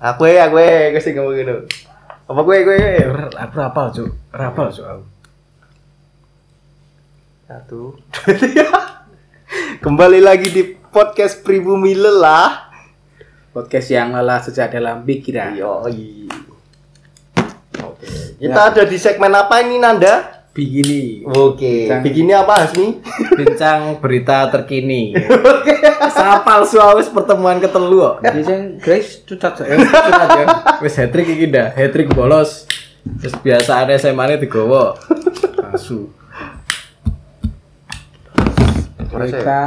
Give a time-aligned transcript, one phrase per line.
[0.00, 1.56] Aku ya, aku ya, gue sih ngomong gitu.
[2.24, 3.04] Apa gue, gue, gue?
[3.36, 4.08] Aku rapal, Cuk.
[4.32, 4.86] Rapal, Cuk.
[4.88, 5.19] aku.
[7.50, 8.70] Satu, dua, tiga.
[9.82, 12.70] Kembali lagi di podcast Pribumi Lelah.
[13.50, 15.58] podcast yang lelah sejak dalam pikiran.
[15.58, 16.30] Yoi.
[17.82, 18.38] Oke.
[18.38, 20.46] Kita ada di segmen apa ini Nanda?
[20.54, 21.90] Begini, Oke.
[21.90, 22.00] Bincang.
[22.06, 23.02] Begini apa Hasmi?
[23.34, 25.18] Bincang berita terkini.
[26.06, 29.74] Sapal suawis pertemuan ketelu jadi saya Grace cucat saya.
[29.74, 30.46] Cucat ya.
[30.86, 32.70] Wis hat-trick iki dah, hat-trick bolos.
[33.18, 34.94] Terus biasa ada SMA-ne digowo.
[35.74, 36.19] Asu.
[39.10, 39.60] Kita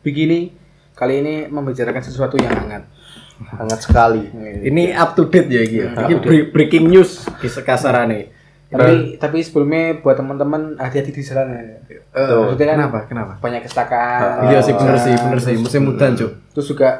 [0.00, 0.52] begini
[0.92, 2.84] kali ini membicarakan sesuatu yang hangat.
[3.42, 4.28] Hangat sekali.
[4.62, 5.62] Ini up to date ya.
[5.64, 8.30] Iki bre- breaking news kisah kasarane.
[8.72, 12.00] Tapi tapi sebelumnya buat teman-teman hati-hati di jalan ya.
[12.14, 12.98] Maksudnya kan Kenapa?
[13.04, 13.32] Kenapa?
[13.36, 14.48] banyak kecelakaan.
[14.48, 15.54] Iya sih bener sih, bener sih.
[15.56, 16.32] Musim mudan, Cuk.
[16.52, 16.90] Terus juga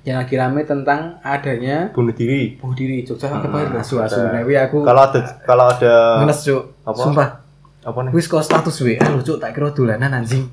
[0.00, 2.56] yang lagi rame tentang adanya Bunuh diri.
[2.56, 3.68] bunuh diri Jogja apa ya?
[3.76, 6.62] Asu asu newi aku Kalau ada kalau ada ngenes, Cuk.
[6.86, 6.96] Apa?
[6.96, 7.28] Sumpah.
[7.80, 8.12] Apa nih?
[8.12, 10.48] Wis kok status WA lho, Cuk, tak kira dolanan anjing.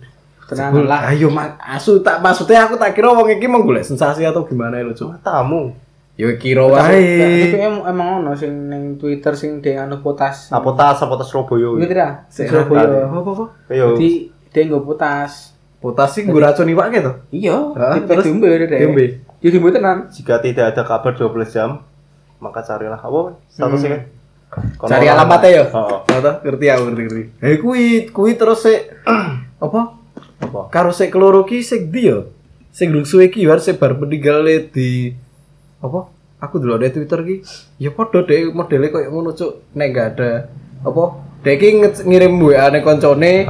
[0.47, 1.11] Tenang lah.
[1.11, 4.79] Ayo mak asu tak maksudnya aku tak kira wong iki mau golek sensasi atau gimana
[4.79, 5.19] lho, Cuk.
[5.19, 5.75] Tamu.
[6.17, 7.61] Ya kira Tapi wae.
[7.61, 10.49] em- emang ono sing ning Twitter sing dia anu potas.
[10.49, 11.77] Apotas, apotas Surabaya.
[11.77, 12.11] Iya tidak?
[12.31, 13.05] Surabaya.
[13.05, 13.45] Apa apa?
[13.69, 13.93] Ayo.
[13.93, 14.09] Jadi
[14.49, 15.53] dia nggak potas.
[15.77, 17.11] Potas sih nggo racun iwak gitu.
[17.29, 17.55] Iya.
[17.93, 18.25] Di Terus?
[18.25, 18.65] diombe deh.
[18.65, 19.05] Diombe?
[19.45, 20.09] Ya diombe tenan.
[20.09, 21.85] Jika tidak ada kabar 12 jam,
[22.41, 24.01] maka carilah apa statusnya kan?
[24.47, 25.63] Kono Cari alamatnya ya.
[25.67, 25.97] Heeh.
[26.07, 27.23] Oh, ngerti aku ngerti ngerti.
[27.43, 28.95] Eh kuwi kuwi terus sik
[29.65, 29.81] apa?
[30.39, 30.61] Apa?
[30.71, 32.23] Karo sik keloro ki sik ndi ya?
[32.71, 35.11] Sing durung suwe ki harus bar meninggal di
[35.83, 36.09] apa?
[36.37, 37.35] Aku dulu di Twitter ki.
[37.81, 39.73] Ya padha deh modelnya koyo ngono cuk.
[39.75, 40.29] Nek gak ada
[40.85, 41.03] apa?
[41.43, 41.67] Dek ki
[42.07, 43.43] ngirim WA ning koncone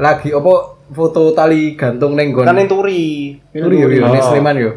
[0.00, 0.54] lagi apa
[0.90, 2.48] foto tali gantung ning nggon.
[2.48, 3.38] Kan turi.
[3.54, 4.24] Turi yo yo ning.
[4.24, 4.70] Sleman yo.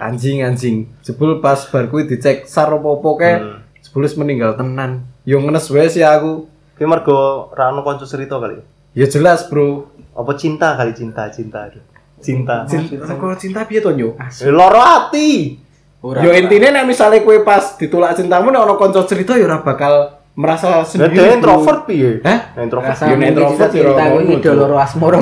[0.00, 0.88] Anjing anjing.
[1.04, 3.30] Jebul pas bar kuwi dicek sar opo-opo ke.
[3.36, 3.60] Hmm.
[3.82, 5.09] Jebul meninggal tenan.
[5.24, 6.46] Yo ngenes wae sih aku.
[6.76, 8.56] Ki mergo ra ono kanca cerita kali.
[8.96, 9.86] Ya jelas, Bro.
[10.16, 11.68] Apa cinta kali cinta, cinta.
[11.68, 11.82] aduh.
[12.20, 12.64] Cinta.
[12.68, 14.12] Cinta, kalau cinta piye to, Nyo?
[14.18, 15.56] Eh, Loro ati.
[16.00, 16.24] Ora.
[16.24, 20.16] Yo intine nek misale kowe pas ditolak cintamu nek ono kanca cerita ya ora bakal
[20.32, 21.16] merasa sendiri.
[21.20, 21.36] Bro.
[21.36, 22.10] introvert piye?
[22.24, 22.56] Hah?
[22.56, 22.96] Nah, Introvert.
[23.04, 24.04] Yo, introvert ya cinta
[24.40, 24.52] Cuk.
[24.56, 25.18] loro asmoro.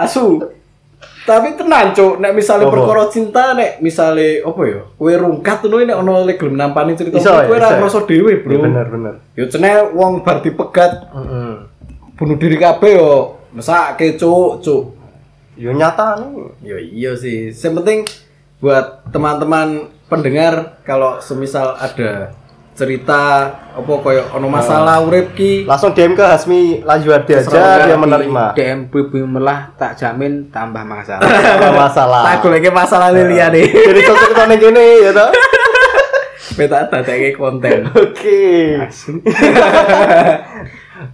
[0.00, 0.40] Asu.
[1.30, 2.74] Tapi tenan, Cuk, nek misale Apa?
[2.74, 4.82] perkara cinta nek misale apa ya?
[4.98, 8.42] Kowe rungkat ngono nek ono le gelem nampani cerita Iso, kowe ya, ora ngrasa dhewe,
[8.42, 8.50] Bro.
[8.50, 9.14] Iya, bener bener.
[9.38, 11.54] Yo cenel wong bar dipegat Heeh.
[12.18, 14.82] bunuh diri kabeh yo mesake, Cuk, Cuk.
[15.54, 16.34] Yo nyata nih.
[16.66, 17.54] Ya iya sih.
[17.54, 17.98] Yang penting
[18.58, 22.34] buat teman-teman pendengar kalau semisal ada
[22.80, 23.20] cerita
[23.76, 28.56] apa koyo ono masalah urip ki Langsung DM ke Hasmi Lanjuardi aja dia di- menerima.
[28.56, 31.20] DM Bibi melah tak jamin tambah masalah.
[31.60, 32.22] Apa masalah.
[32.24, 33.68] tak goleke masalah liya nih.
[33.92, 35.28] Jadi cocok gini ya toh.
[36.56, 37.92] Beta dadake konten.
[37.92, 38.80] Oke.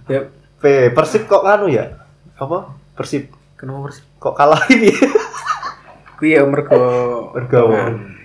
[0.07, 0.19] ya,
[0.57, 0.63] P
[0.95, 1.99] Persib kok nganu ya?
[2.39, 2.71] Apa?
[2.95, 3.27] Persib
[3.59, 4.95] kenapa harus kok kalah ini?
[6.17, 6.79] kuwi ya mergo
[7.35, 8.17] Bergabung.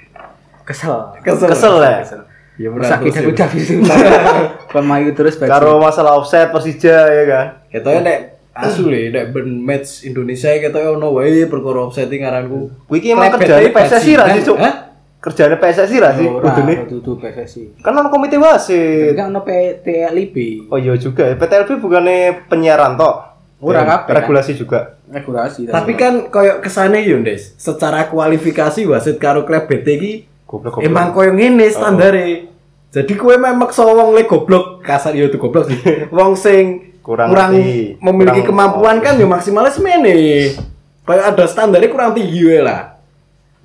[0.64, 1.12] kesel.
[1.20, 1.50] Kesel.
[1.52, 2.00] Kesel ya.
[2.62, 3.94] Ya Sakit aku udah bisa.
[4.70, 5.50] Kon mayu terus baju.
[5.50, 7.46] Karo masalah offset Persija ya kan.
[7.66, 8.18] Ketoke nek
[8.54, 12.70] asu le nek ben match Indonesia ketoke ono wae perkara offsetting ngaranku.
[12.86, 14.42] Kuwi emang Klebet kerjane ae PSSI ra sih.
[14.46, 14.56] Cuk.
[14.62, 14.74] Hah?
[15.18, 16.74] Kerjane PSSI ra sih kudune.
[16.86, 17.82] dudu PSSI.
[17.82, 19.18] Kan ono komite wasit.
[19.18, 20.36] Enggak ono PTLIB.
[20.70, 21.26] Oh iya juga.
[21.26, 21.34] ya.
[21.34, 23.34] PTLB bukannya penyiaran toh?
[23.62, 24.14] Ora kabeh, kan?
[24.22, 24.98] Regulasi juga.
[25.06, 25.70] Regulasi.
[25.70, 27.54] Tapi kan koyo kesane yo, Des.
[27.54, 30.12] Secara kualifikasi wasit karo klub BT iki
[30.52, 30.90] Goblok goblok.
[30.90, 32.51] Emang koyo ngene standare.
[32.92, 35.80] Jadi kowe memang wong le goblok, kasar yo itu goblok sih.
[36.16, 37.50] Wong sing Kurang kurang,
[37.98, 40.12] memiliki Kurang- kemampuan kan yo maksimalnya semene.
[41.02, 42.94] Kayak ada standarnya kurang tinggi wae lah.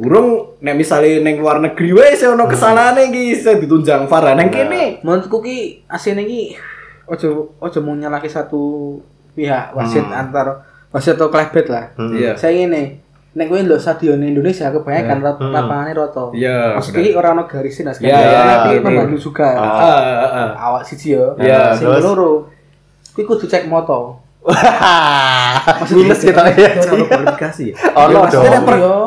[0.01, 4.33] Urung nek misale ning luar negeri wae sing ono kesanane iki sing ditunjang VAR.
[4.33, 6.57] Nang kene menurutku ki asine ki
[7.05, 8.97] ojo ojo mau nyalahke satu
[9.37, 11.93] pihak wasit antar wasit atau klebet lah.
[11.93, 12.15] Hmm.
[12.15, 12.39] Iya.
[12.41, 12.97] Saya ini
[13.37, 15.33] nek kowe ndelok stadion Indonesia kebanyakan yeah.
[15.37, 15.53] Hmm.
[15.53, 16.25] lapangane rata.
[16.33, 18.81] Iya, Maksudnya ora ono garisin lah Iya, iya, tapi iya.
[18.81, 19.49] pembantu juga.
[19.53, 20.49] Ah, ah, ah.
[20.71, 21.37] Awak siji yo.
[21.37, 22.01] Iya, sing terus?
[22.01, 22.49] loro.
[23.13, 24.21] Kuwi kudu cek moto.
[25.91, 26.71] Minus kita ya.
[26.87, 27.65] Ono kualifikasi.
[27.93, 28.45] Ono dong.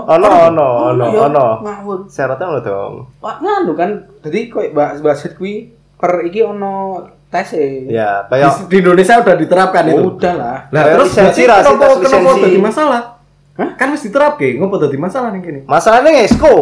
[0.05, 1.47] Ono ono ono Iya, ono.
[1.65, 1.99] Ngawur.
[2.07, 2.93] Syaratnya ono dong.
[3.25, 3.91] Wah, nganu kan.
[4.23, 7.03] Jadi koyo bahas wasit kuwi per iki ono
[7.33, 7.57] tes.
[7.91, 10.03] Ya, Di, kayak di Indonesia udah diterapkan itu.
[10.07, 10.59] Udah lah.
[10.71, 12.61] Kayak terus kenapa tes kenapa lisensi.
[12.61, 13.20] masalah?
[13.61, 13.77] Hah?
[13.77, 15.61] Kan mesti diterapke, ngopo dadi masalah ning kene?
[15.65, 16.55] masalahnya ngesko.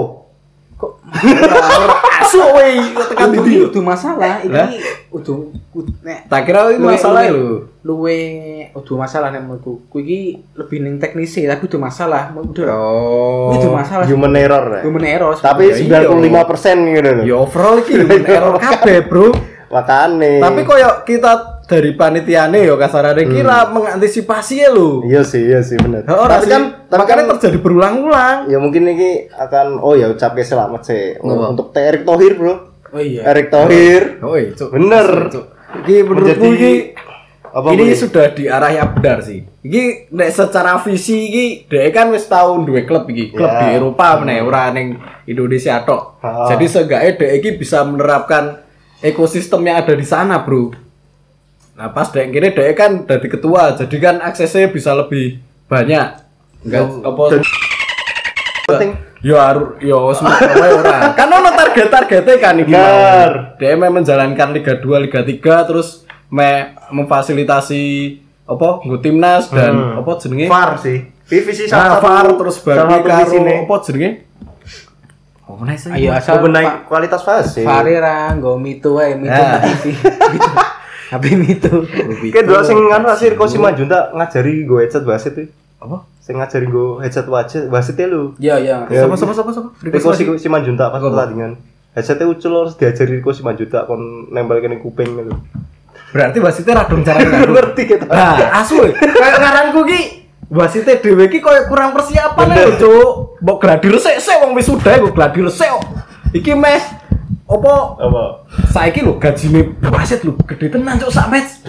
[0.75, 0.93] Kok
[2.21, 3.65] Asu we tekan ndi?
[3.65, 4.67] udah masalah, Lah?
[4.69, 4.79] ini
[5.09, 5.35] udah
[5.73, 7.57] ud- nek Tak kira itu masalah luwe- lho.
[7.83, 8.19] luwe
[8.77, 9.83] udah masalah nek menurutku.
[9.87, 10.21] Ku iki
[10.53, 12.23] lebih ning teknisi tapi udah masalah.
[12.31, 12.67] Udah.
[12.69, 13.55] Oh.
[13.55, 14.05] Itu masalah.
[14.05, 14.83] Human error ya.
[14.85, 15.35] Human error.
[15.35, 15.99] Tapi Ya, iya.
[16.05, 16.47] 95%
[16.93, 17.25] gitu loh.
[17.25, 19.27] Ya overall iki human error kabeh, Bro.
[19.69, 20.39] Makane.
[20.39, 25.05] Tapi koyo kita dari panitiane yo kasarane kira mengantisipasi ya lho.
[25.05, 26.01] Iya sih, iya sih benar.
[26.03, 28.49] Heeh, tapi kan tapi kan makanya terjadi berulang-ulang.
[28.49, 31.53] ya mungkin ini akan oh ya ucapke selamat sih Ngapa?
[31.53, 32.55] untuk Teh Erick Thohir, Bro.
[32.89, 33.29] Oh iya.
[33.29, 34.17] Erick Thohir.
[34.19, 34.73] Oi, cuk.
[34.73, 35.29] Bener.
[35.29, 35.45] Cuk.
[35.79, 36.97] Iki menurutku Menjadi-
[37.49, 37.97] Apa ini Bro?
[37.99, 39.45] sudah di arah yang benar sih.
[39.61, 43.61] Iki nek secara visi iki dhek kan wis tau duwe klub iki, klub Ya.
[43.61, 46.17] di Eropa meneh ora ning Indonesia tok.
[46.49, 48.65] Jadi seenggaknya dhek iki bisa menerapkan
[48.99, 50.88] ekosistem yang ada di sana, Bro.
[51.79, 56.27] Nah, pas dhek kene dhek kan dari ketua, jadi kan aksesnya bisa lebih banyak.
[56.67, 57.23] Enggak apa
[58.67, 58.91] penting.
[59.19, 61.15] Yo harus yo semua wae ora.
[61.15, 62.71] Kan ono target-targetnya kan iki.
[62.71, 63.31] Bener.
[63.31, 63.59] mau.
[63.59, 67.83] Dia me menjalankan Liga 2, Liga 3 terus me memfasilitasi
[68.43, 70.01] apa nggo timnas dan Hmm.
[70.03, 70.47] apa jenenge?
[70.47, 70.99] VAR sih.
[71.27, 74.11] Visi Nah, VAR terus bagi karo apa jenenge?
[75.49, 75.89] Oh, nice.
[75.89, 76.43] Ayo asal
[76.85, 77.63] kualitas fase.
[77.63, 79.63] Farira nggo mitu wae, mitu Nah.
[79.63, 79.85] TV.
[81.09, 81.89] Tapi mitu.
[82.29, 85.49] Kayak dua sing kan Rasir Kosima Junta ngajari gue headset wasit tuh.
[85.81, 86.05] Apa?
[86.21, 88.37] Sing ngajari gue headset wasit wasitnya lu.
[88.37, 88.77] Iya, iya.
[88.93, 89.09] Ya.
[89.09, 89.69] Sama sama sama sama.
[89.81, 91.09] Riko Simanjunta pas Apa?
[91.09, 91.57] pertandingan.
[91.97, 95.33] Headsetnya ucul harus diajari Riko Simanjunta kon nempel kene kuping gitu.
[96.13, 97.53] Berarti wasitnya radung cara ngaruh.
[97.57, 98.05] Ngerti kita.
[98.09, 98.93] Nah, asu we.
[98.93, 100.01] kayak ngaranku ki
[100.49, 103.09] wasite dhewe ki koyo kurang persiapan lho, Cuk.
[103.45, 105.85] Mbok gladi resik-resik wong wisuda kok gladi resik kok.
[106.37, 106.81] Iki meh
[107.49, 108.23] apa Apa?
[108.69, 111.65] saiki lho gajine wasit lho gede tenan cuk sak match.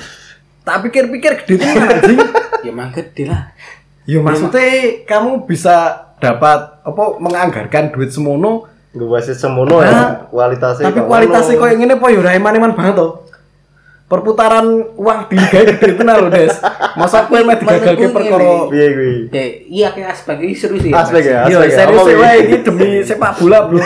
[0.62, 2.20] Tak pikir-pikir gede tenan anjing.
[2.60, 3.56] Ya mang gede lah.
[4.04, 4.60] Ya maksudnya
[5.04, 5.76] kamu bisa
[6.18, 10.90] dapat apa menganggarkan duit semono Gue wasit semono ya kualitasnya.
[10.90, 11.62] tapi kualitasnya ngono.
[11.62, 13.08] koyo ngene apa ya ora eman-eman banget to.
[14.06, 14.66] Perputaran
[14.98, 16.50] uang di liga gede tenan lho, Des.
[16.98, 19.14] Masa kowe meh digagalke perkara Piye kuwi?
[19.30, 20.90] Ya, iya kayak aspek ini seru sih.
[20.90, 21.78] Aspek ya, Iya, aspek ya.
[21.80, 23.80] serius wae iki demi sepak bola, Bro.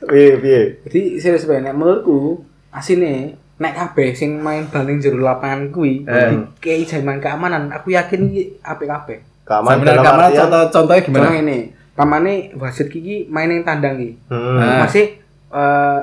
[0.00, 0.60] Piye piye?
[0.84, 6.30] Jadi serius banget menurutku asine nek kabeh sing main bal ning jero lapangan kuwi Eh.
[6.58, 9.26] kayak jaman keamanan aku yakin iki apik-apik.
[9.42, 10.38] Keamanan Sebenarnya dalam kamar artian.
[10.40, 11.18] contoh contohnya gimana?
[11.18, 11.58] Contoh ini,
[11.92, 14.14] pamane wasit iki main ning tandang iki.
[14.28, 14.56] Hmm.
[14.56, 14.84] Ah.
[14.84, 15.06] Masih
[15.48, 16.00] eh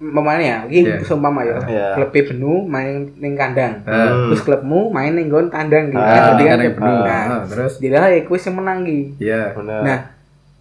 [0.00, 0.96] pemainnya ya, iki Iya.
[1.04, 1.60] seumpama ya.
[1.62, 1.86] Iya.
[1.94, 3.84] Klub Benu main ning kandang.
[3.84, 4.32] Hmm.
[4.32, 6.00] Terus klubmu main ning nggon tandang iki.
[6.00, 6.94] Ah, Kan kan Benu.
[7.04, 7.76] Nah, Ah, terus?
[7.78, 8.80] Dia lah kuwi sing menang.
[9.20, 9.52] Iya.
[9.52, 9.80] Bener.
[9.84, 9.98] Nah,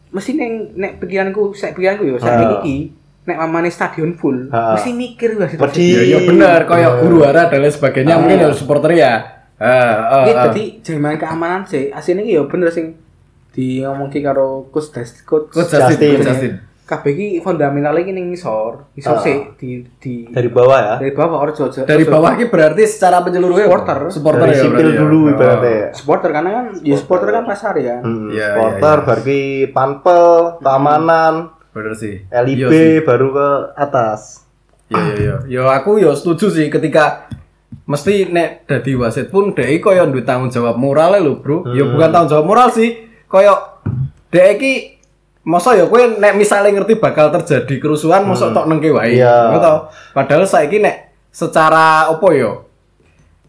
[0.09, 2.25] mesti neng nek pikiranku, saya pikiranku yo, Ha.
[2.25, 2.93] saya iki
[3.29, 4.73] nek mamane stadion full, Ha.
[4.77, 5.93] mesti mikir wasit Wedi.
[5.93, 9.45] Ya, ya benar, kayak guru hara dan lain sebagainya mungkin harus supporter ya.
[9.59, 10.47] Iki ah.
[10.49, 12.95] dadi jaman keamanan sih, asine iki yo bener sing
[13.53, 14.93] di ngomongke karo coach
[15.25, 16.09] coach Justin, Justin.
[16.15, 16.53] Coach Justin.
[16.89, 19.21] Kabeh iki fundamentalnya iki ning ngisor, ngisor Ah.
[19.21, 20.95] sih di di dari bawah ya.
[20.97, 23.97] dari bawah orjo orjo- Dari bawah ini berarti secara menyeluruh ya, Supporter.
[24.09, 24.97] supporter Dari ya, sipil ya.
[24.97, 25.31] dulu Oh.
[25.31, 25.87] ibaratnya ya.
[25.93, 27.95] supporter karena kan ya supporter kan pasar ya.
[27.99, 29.05] Hmm, Iya, supporter iya.
[29.05, 29.39] baru ke
[29.69, 30.23] panpel,
[30.59, 31.33] keamanan,
[31.69, 32.25] Bener sih.
[32.27, 32.93] LIB Iya sih.
[33.03, 34.21] baru ke atas.
[34.87, 35.35] Iya iya iya.
[35.47, 37.29] Yo aku yo setuju sih ketika
[37.85, 41.69] mesti nek dadi wasit pun dhek iki koyo duwe tanggung jawab moral lho, Bro.
[41.69, 43.53] Yo bukan tanggung jawab moral sih, koyo
[44.27, 44.73] dhek iki
[45.41, 49.15] masa ya kowe nek misalnya ngerti bakal terjadi kerusuhan masa tok nengke wae.
[49.15, 49.55] Iya.
[49.55, 49.73] To.
[50.11, 50.95] Padahal saiki nek
[51.29, 52.67] secara opo yo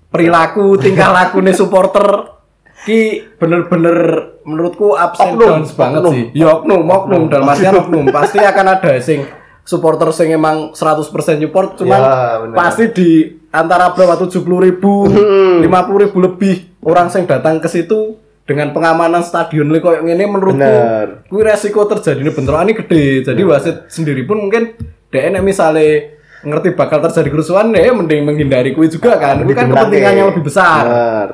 [0.08, 2.36] perilaku tingkah lakune supporter
[2.80, 3.96] ki bener-bener
[4.40, 6.12] menurutku Oknum, downs banget oknum.
[6.16, 6.24] sih.
[6.32, 8.08] Ya oknum, oknum dalam artian oknum.
[8.08, 9.20] Pasti akan ada sing
[9.60, 11.04] supporter sing emang 100%
[11.38, 12.56] support cuman Ya, bener.
[12.56, 13.08] pasti di
[13.52, 15.60] antara berapa 70 ribu, Hmm.
[15.60, 15.68] 50
[16.00, 18.16] ribu lebih orang sing datang ke situ
[18.50, 21.22] dengan pengamanan stadion li koyo ngene menurutku Bener.
[21.30, 23.04] kuwi resiko terjadinya bentrokan ini gede.
[23.22, 24.74] Jadi wasit sendiri pun mungkin
[25.14, 29.46] dhek nek misale ngerti bakal terjadi kerusuhan ya mending menghindari kuwi juga kan.
[29.46, 30.82] Itu kan kepentingan yang lebih besar.
[30.82, 31.28] Bener.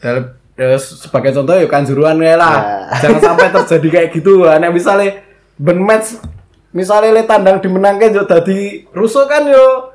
[0.00, 0.24] Dalam
[0.56, 2.56] ya, sebagai contoh ya kanjuruan ya lah.
[2.56, 2.96] Ya.
[3.04, 4.48] Jangan sampai terjadi kayak gitu.
[4.48, 5.20] Nek misalnya
[5.60, 6.16] ben match
[6.72, 9.92] misalnya le tandang dimenangke yo dadi rusuh kan yo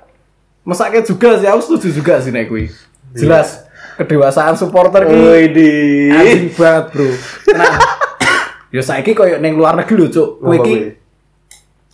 [0.62, 2.70] mesake juga sih aku setuju juga sih nek kuwi.
[3.18, 3.66] Jelas
[4.00, 5.74] kedewasaan supporter ki Widi.
[6.10, 7.08] anjing banget, Bro.
[7.52, 7.76] Nah,
[8.76, 10.30] yo saiki koyo ning luar negeri lho, Cuk.
[10.40, 10.76] Kowe iki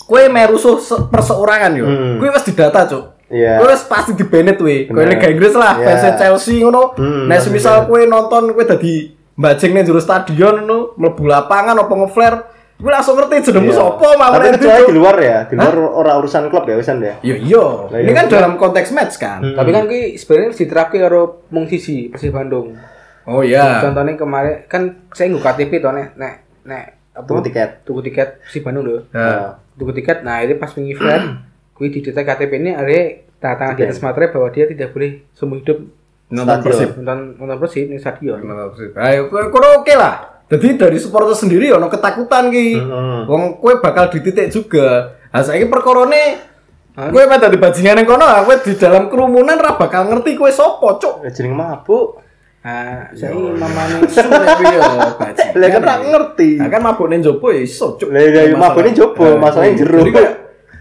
[0.06, 1.86] kowe merusuh se- perseorangan yo.
[1.86, 2.16] Hmm.
[2.22, 3.04] Kowe wis didata, Cuk.
[3.34, 3.58] Iya.
[3.58, 4.70] Kowe wis pasti dibenet kowe.
[4.86, 5.02] Kowe.
[5.02, 5.98] Liga Inggris lah, Iya.
[5.98, 6.94] fans Chelsea ngono.
[6.94, 11.92] Hmm, pasti semisal kowe nonton kowe dadi mbajing ning jero stadion ngono, mlebu lapangan apa
[11.92, 12.38] ngeflare
[12.76, 13.80] gue langsung ngerti jenengmu Iya.
[13.80, 14.90] sopo mau Tapi kecuali Cuk.
[14.92, 17.16] di luar ya, di luar ora urusan klub ya wisan ya.
[17.24, 17.66] Iya iya.
[17.88, 18.18] Lah, Ini iya.
[18.20, 19.40] kan dalam konteks match kan.
[19.40, 19.56] Hmm.
[19.56, 22.76] Tapi kan ki sebenarnya diterapke karo mung siji Persib Bandung.
[23.24, 23.80] Oh iya.
[23.80, 26.34] Contohnya kemarin kan saya nggak KTP toh nek nek
[26.68, 26.84] nek
[27.16, 27.26] apa?
[27.26, 27.70] Tuku tiket.
[27.88, 29.02] Tuku tiket Persib Bandung loh.
[29.16, 30.18] Nah, Tuku tiket.
[30.22, 32.92] Nah, ini pas pengi event, kui di detek KTP ini ada
[33.40, 35.80] tanda tangan di atas materai bahwa dia tidak boleh seumur hidup
[36.28, 36.60] nonton.
[36.60, 36.90] Persib.
[37.00, 38.44] nonton nonton Persib di stadion.
[38.44, 38.92] Nonton Persib.
[39.00, 39.48] Ayo kowe
[39.80, 40.35] oke lah.
[40.46, 42.68] Jadi dari supporter sendiri ono ketakutan ki.
[42.78, 43.22] Hmm.
[43.26, 45.18] Wong kowe bakal dititik juga.
[45.34, 46.54] Nah saiki perkorone
[46.94, 51.02] kowe pada di bajingan yang kono, kowe di dalam kerumunan ra bakal ngerti kowe sopo,
[51.02, 51.26] cuk.
[51.26, 52.22] Ya jeneng mabuk.
[52.66, 54.78] Nah, saya mamane Sudah piye
[55.22, 55.54] bajingan.
[55.62, 56.50] Lah kan ra ngerti.
[56.62, 58.10] Nah kan mabuk ning jopo ya iso, cuk.
[58.14, 60.02] Lah, iya, iya, mabuk ning jopo, Nah, masalahnya jero.
[60.14, 60.34] Kayak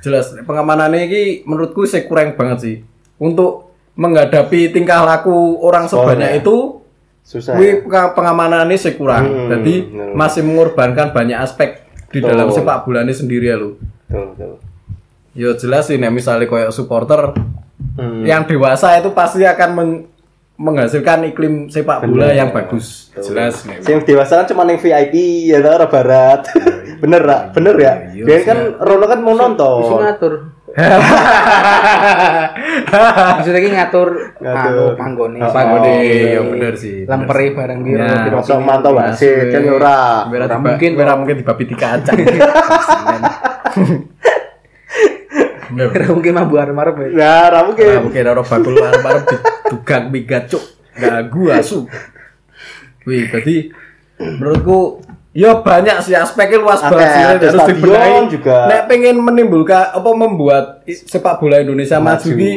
[0.04, 2.76] jelas pengamanannya ini menurutku saya kurang banget sih.
[3.16, 6.38] Untuk menghadapi tingkah laku orang sebanyak ya.
[6.42, 6.73] itu
[7.24, 7.56] Susah.
[7.56, 7.74] Wih, ya.
[7.80, 9.24] penga- pengamanannya sih kurang.
[9.24, 10.12] Hmm, Jadi bener.
[10.12, 12.28] masih mengorbankan banyak aspek di Betul.
[12.30, 13.80] dalam sepak bola ini sendiri ya lu.
[14.06, 14.52] Betul, betul.
[15.32, 17.34] Ya jelas sih, nih, misalnya kayak supporter
[17.96, 18.22] Hmm.
[18.22, 20.04] yang dewasa itu pasti akan men-
[20.54, 22.38] menghasilkan iklim sepak bola Bener.
[22.38, 23.10] yang bagus.
[23.16, 23.82] Jelas nih.
[23.82, 25.14] Sing dewasa kan cuma yang VIP
[25.48, 26.40] ya orang barat.
[27.02, 27.50] bener ra?
[27.50, 27.92] Bener ya?
[28.08, 28.38] Iya, Dia iya.
[28.44, 29.98] kan Rono kan mau Bisa nonton.
[29.98, 30.32] ngatur.
[33.34, 34.08] Maksudnya ki ngatur
[34.42, 34.74] Ngatur.
[34.74, 35.38] anu panggone.
[35.38, 36.40] Oh, Panggone, oh, iya, iya.
[36.42, 37.06] bener sih.
[37.06, 40.26] Lemperi barang biru Ya, piro Masuk mantau wasit kan ya ora.
[40.26, 41.18] Ora mungkin, mungkin, kok.
[41.22, 42.18] mungkin di babi tiga acang.
[45.74, 45.90] Bener.
[45.90, 47.06] Kira mungkin mambu arep-arep ya.
[47.18, 47.86] Nah, ra Nah, mungkin.
[48.06, 50.62] mungkin orang bakul arep-arep didugang migat cuk.
[50.94, 51.86] Gak gua asu.
[53.04, 53.74] Wih, berarti
[54.18, 55.02] menurutku
[55.34, 58.30] ya banyak sih aspeknya luas Akeh, banget sih ada harus stadion dibenahi.
[58.30, 58.58] juga.
[58.64, 62.52] Nek pengen menimbulkan apa membuat sepak bola Indonesia maju, ki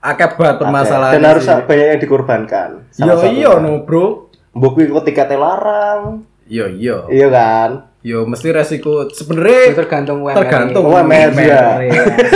[0.00, 1.12] akeh banget permasalahan.
[1.14, 2.68] Dan harus banyak yang dikorbankan.
[2.96, 4.32] Yo iya no, Bro.
[4.50, 6.24] Mbok kuwi kok tiketnya larang.
[6.44, 7.04] Yo iya.
[7.06, 7.70] Iya kan?
[8.00, 10.36] Yo mesti resiko sebenarnya tergantung UMR.
[10.36, 11.80] tergantung Oh, UMR juga.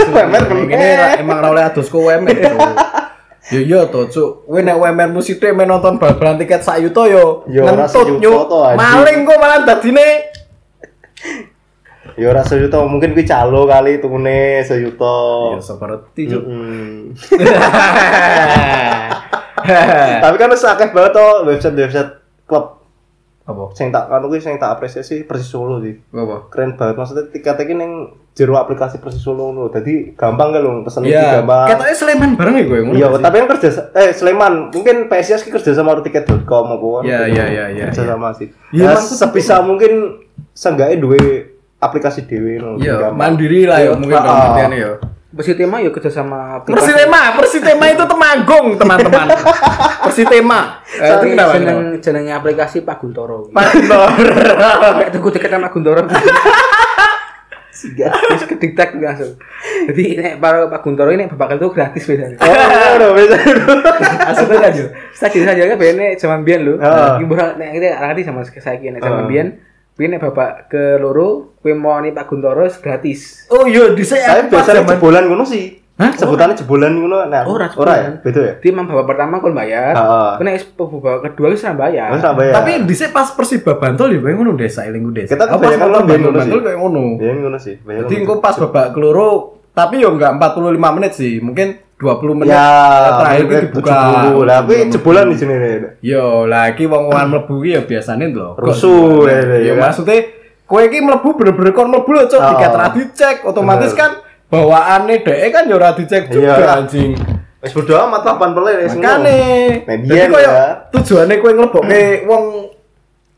[0.01, 0.43] UMR
[0.97, 2.33] ra- emang ra oleh adus ku UMR.
[3.49, 7.09] Yo yo to cuk, kowe nek UMR mu sithik men nonton bal-balan tiket sak yuta
[7.09, 8.77] yo Yo, ngentut anjing.
[8.77, 10.29] Maling kok malah dadine.
[12.13, 15.17] Ya ora sejuta, mungkin kuwi calo kali tukune sejuta.
[15.57, 16.43] Yo seperti cuk.
[16.45, 17.17] Mm.
[20.23, 22.11] Tapi kan wis akeh banget to website-website
[22.45, 22.78] klub
[23.49, 23.73] Apa?
[23.73, 25.97] sing tak kan kuwi sing tak apresiasi Persis Solo sih.
[26.13, 26.53] Apa?
[26.53, 27.91] Keren banget maksudnya tiketnya iki ning
[28.37, 29.73] jero aplikasi Persis Solo ngono.
[29.73, 31.65] Dadi gampang kan lho pesen iki Iya, gampang.
[31.73, 32.95] katanya Sleman bareng ya gue ngono.
[32.95, 37.03] Iya, tapi kan kerja eh Sleman, mungkin PSIS kerja sama tiket.com apa kan.
[37.03, 38.11] Iya, iya, iya, iya, Kerja iya.
[38.13, 38.47] sama sih.
[38.69, 40.21] Ya, sebisa mungkin
[40.53, 41.19] seenggaknya duwe
[41.79, 42.77] aplikasi dhewe ngono.
[42.77, 44.91] Iya, mandiri lah ya mungkin artian ya.
[45.29, 49.29] Persitema ya kerja sama Persitema, Persitema itu temanggung, teman-teman.
[50.01, 50.81] Persitema.
[50.89, 53.45] Eh, itu jeneng jenenge aplikasi Pak Guntoro.
[53.53, 54.09] Pak Nur.
[54.97, 56.01] Kayak tuku tiket sama Guntoro.
[57.79, 59.37] Terus kedetek langsung.
[59.85, 62.37] Jadi nek para Pak Guntoro ini bapak itu gratis biasanya.
[62.49, 63.37] Oh, udah bisa.
[64.33, 64.85] Asli yo.
[65.13, 66.73] Stadion saja kan bene zaman biyen lho.
[66.81, 67.21] Heeh.
[67.21, 69.29] Iki ora nek kita ngerti sama saiki nek zaman Heeh.
[69.29, 69.47] biyen
[70.07, 73.49] Nek bapak ke loro, kuwi mau nih Pak Guntoro gratis.
[73.51, 75.75] Oh iya, di saya Saya biasanya jebolan ngono sih.
[75.99, 76.15] Hah?
[76.15, 77.27] Sebutannya jebolan ngono.
[77.27, 78.09] Nah, Ora, ora ya?
[78.23, 78.53] Beda ya?
[78.63, 79.91] Emang bapak pertama kon bayar.
[79.91, 80.31] Heeh.
[80.39, 82.15] Kuwi nek bapak kedua wis ora bayar.
[82.15, 82.53] Wis tak bayar.
[82.55, 85.35] Tapi di saya pas Persiba Bantul ya ngono desa eling desa.
[85.35, 86.63] Kita pas kebanyakan lebih Bantul ngono sih.
[86.63, 87.03] kayak ngono.
[87.19, 87.75] Ya ngono sih.
[87.83, 92.67] Jadi engko pas babak keloro tapi yo enggak 45 menit sih, mungkin 20 menit ya
[93.19, 93.91] terakhir itu dibuka.
[94.31, 94.55] 70 lah.
[94.63, 95.99] Tapi jebolan di sini nih.
[95.99, 98.55] Yo, lagi wong-wongan mlebu ki ya biasane lho.
[98.55, 100.23] Rusuh, ya, maksudnya
[100.63, 102.39] kowe iki mlebu bener-bener kon mlebu lho, Cuk.
[102.39, 102.55] Oh.
[102.55, 104.15] Tiket ra dicek, otomatis kan
[104.47, 106.79] bawaane dhek kan yo ora dicek juga Iya.
[106.79, 107.19] anjing.
[107.59, 108.95] Wis bodo amat lah pan pelek wis.
[108.95, 109.39] Makane.
[109.83, 110.87] Jadi koyo ya.
[110.95, 112.43] tujuane kowe nglebokke wong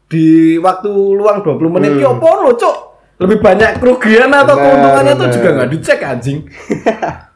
[0.05, 0.25] di
[0.61, 2.13] waktu luang 20 menit ki Hmm.
[2.13, 2.77] opo lho, Cuk?
[3.17, 6.45] Lebih banyak kerugian atau keuntungannya tuh juga nggak dicek anjing.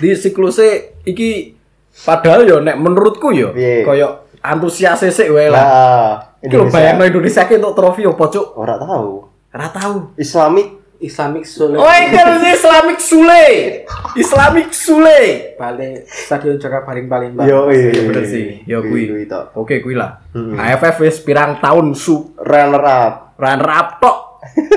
[0.00, 1.52] di siklusnya iki
[1.92, 3.84] padahal yo nek menurutku yo Piye?
[3.84, 5.62] koyo antusias sik wae lah.
[5.62, 8.58] Lah, Iki lho bayangno Indonesia ki untuk trofi opo, Cuk?
[8.58, 9.30] Ora tahu.
[9.54, 10.18] Ora tahu.
[10.18, 11.78] Islamic Islamic Sule.
[11.78, 13.46] Oh, iki kan Islamic Sule.
[14.18, 15.20] Islamic Sule.
[15.54, 18.66] Balik stadion Jakarta paling paling Yo iya Iya bener sih.
[18.66, 19.54] Yo Kuwi tok.
[19.54, 20.18] Oke kuwi lah.
[20.34, 20.58] Mm-mm.
[20.58, 23.14] AFF wis pirang tahun su Runner up.
[23.38, 24.18] runner up tok.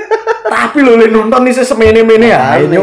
[0.54, 2.58] Tapi lho le nonton nih semene-mene ya.
[2.58, 2.82] Ayo.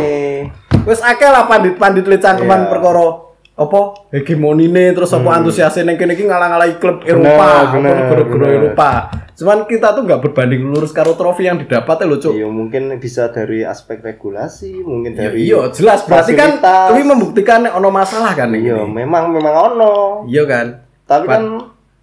[0.84, 2.72] Wis akeh lah pandit-pandit le cangkeman Iya.
[2.72, 3.08] perkara
[3.54, 8.46] apa hegemonine terus apa antusiasnya neng kene iki ngalang-alangi klub Eropa, negara-negara.
[8.50, 8.90] Eropa.
[9.38, 12.34] Cuman kita tuh nggak berbanding lurus karo trofi yang didapat ya lho, Cuk.
[12.34, 16.58] Iya mungkin bisa dari aspek regulasi, mungkin Iya, dari iya, jelas berarti kan
[16.90, 19.94] kuwi membuktikan ono masalah kan Iya, memang memang ono.
[20.26, 20.68] Iya kan.
[21.06, 21.44] Tapi kan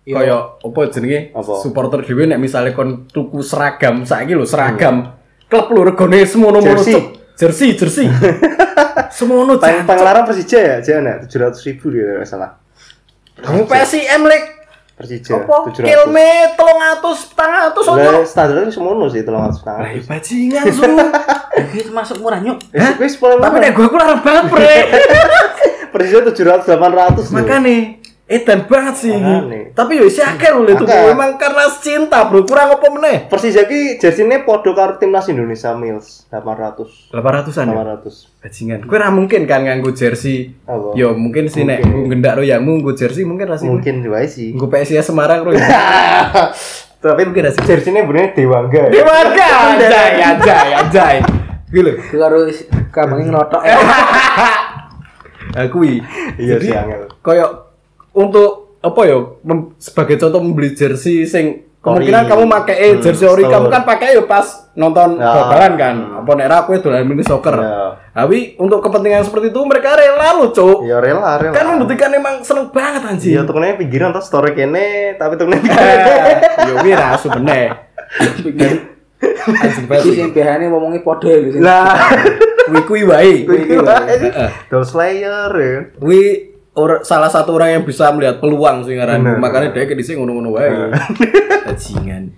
[0.01, 1.31] Kaya apa jenenge?
[1.63, 5.13] Supporter dhewe nek misalnya kon tuku seragam saiki lho seragam
[5.47, 6.83] klub lho regane semono-mono.
[7.39, 8.07] Jersey, jersey.
[9.11, 9.87] semono Paling jan.
[9.87, 11.15] paling larang Persija ya, jangan ya,
[11.53, 12.51] 700 ribu dia nggak salah.
[13.37, 14.45] Kamu PSIM lek
[14.95, 15.85] Persija apa 700.
[15.85, 17.97] kilme 300 400 ojo.
[17.97, 19.85] Lah standarnya semono sih 300 Lah tangan.
[20.05, 20.83] bajingan su.
[21.61, 22.57] Iki termasuk murah nyuk.
[22.97, 24.75] Wis paling Tapi nek gua aku larang banget, Bre.
[25.93, 26.81] Persija 700 800
[27.17, 27.25] loh.
[27.33, 28.00] Makane
[28.31, 29.11] edan banget sih.
[29.11, 29.75] Makane.
[29.75, 32.47] Tapi yo isi akeh lho itu memang karena cinta, Bro.
[32.47, 33.27] Kurang apa meneh?
[33.27, 37.11] Persija ki jersey-ne podo karo timnas Indonesia Mills 800.
[37.11, 37.75] 800-an ya?
[37.99, 38.39] 800.
[38.39, 38.79] Bajingan.
[38.87, 40.55] Kowe ra mungkin kan nganggo jersey.
[40.63, 40.95] Apa?
[40.95, 43.67] Yo mungkin sih nek gendak ro ya nggo jersey mungkin ra sih.
[43.67, 44.55] Mungkin wae sih.
[44.55, 45.51] Nggo PSIS Semarang ro.
[45.51, 45.67] ya.
[47.03, 47.67] Tapi Mungkin asik.
[47.67, 48.87] jersey-ne bener Dewangga.
[48.87, 49.03] ya.
[49.03, 51.17] Dewaga anjay anjay anjay.
[51.67, 51.99] Gitu.
[51.99, 53.63] Iki karo is- kambange ngelotok.
[55.57, 55.99] Akui.
[56.39, 57.03] Iya Jadi, sih angel.
[57.21, 57.70] Kayak
[58.13, 58.51] untuk
[58.81, 59.17] apa ya
[59.77, 61.45] sebagai contoh membeli jersey sing
[61.79, 62.31] kemungkinan Ori.
[62.31, 65.29] kamu pakai eh, Hmm, jersey ori kamu kan pakai ya pas nonton Ya.
[65.29, 67.97] bal-balan kan apa nek ra kowe dolan mini soccer Ya.
[68.15, 71.53] tapi untuk kepentingan seperti itu mereka rela loh cuk Ya rela, rela.
[71.53, 75.63] kan membuktikan emang seneng banget anjing Iya tukennya pinggiran terus story kene tapi tukennya Eh,
[75.63, 76.69] pinggiran.
[76.69, 77.69] yo wira bener
[79.53, 81.61] anjing banget sing biasane ngomongi padha lho sing.
[81.61, 81.93] Lah,
[82.67, 84.17] kuwi kuwi wae kuwi wae.
[84.67, 85.73] Dol Slayer ya.
[85.97, 89.37] Kuwi or- salah satu orang yang bisa melihat peluang sih ngaran Bener.
[89.37, 90.71] makanya dia ke dhisik ngono-ngono wae
[91.67, 92.35] bajingan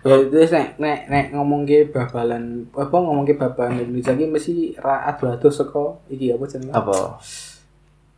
[0.00, 4.52] Ya terus nek nek nek ngomong ke babalan apa ngomong ke babalan Indonesia ki mesti
[4.76, 6.76] ra adu-adu saka iki apa jenenge?
[6.76, 7.16] Apa?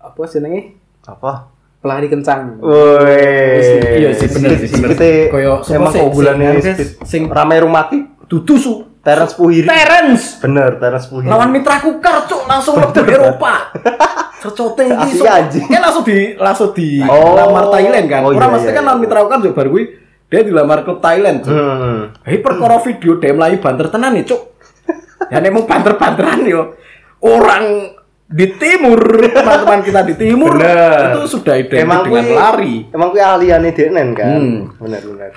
[0.02, 0.75] Apa jenenge?
[1.07, 1.47] Apa?
[1.78, 2.59] Pelari kencang.
[2.59, 4.02] Woi.
[4.02, 8.02] iya sih bener sih bener Kita koyo emang ini sing- sing ramai rumah ki.
[8.26, 9.71] dudu su Terence Puhiri.
[9.71, 11.31] Terence Bener, Terence Puhiri.
[11.31, 13.71] lawan mitra kukar cuk langsung lebih Eropa
[14.37, 15.64] Secote iki Asli so- anjing.
[15.66, 17.33] kan langsung di langsung di Oh.
[17.33, 18.88] lamar Thailand kan Oh, orang iya, mesti iya, kan iya.
[18.88, 19.85] lawan mitra kukar juga baru kuwi
[20.26, 22.00] dia dilamar klub Thailand cuk Hmm.
[22.21, 24.43] Hei perkara video dia melayu banter tenan nih cuk.
[25.33, 26.76] Ya nek mau banter-banteran yo.
[27.19, 27.64] Orang
[28.26, 31.14] di timur, teman-teman kita di timur Bener.
[31.14, 32.75] itu sudah identik Emang dengan kui- lari.
[32.88, 34.37] Emang kuwi ahliane Denen kan.
[34.37, 34.61] Hmm.
[34.77, 35.31] Bener, bener.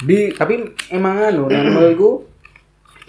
[0.00, 0.54] Di Tapi
[0.90, 2.10] emang anu nang menurutku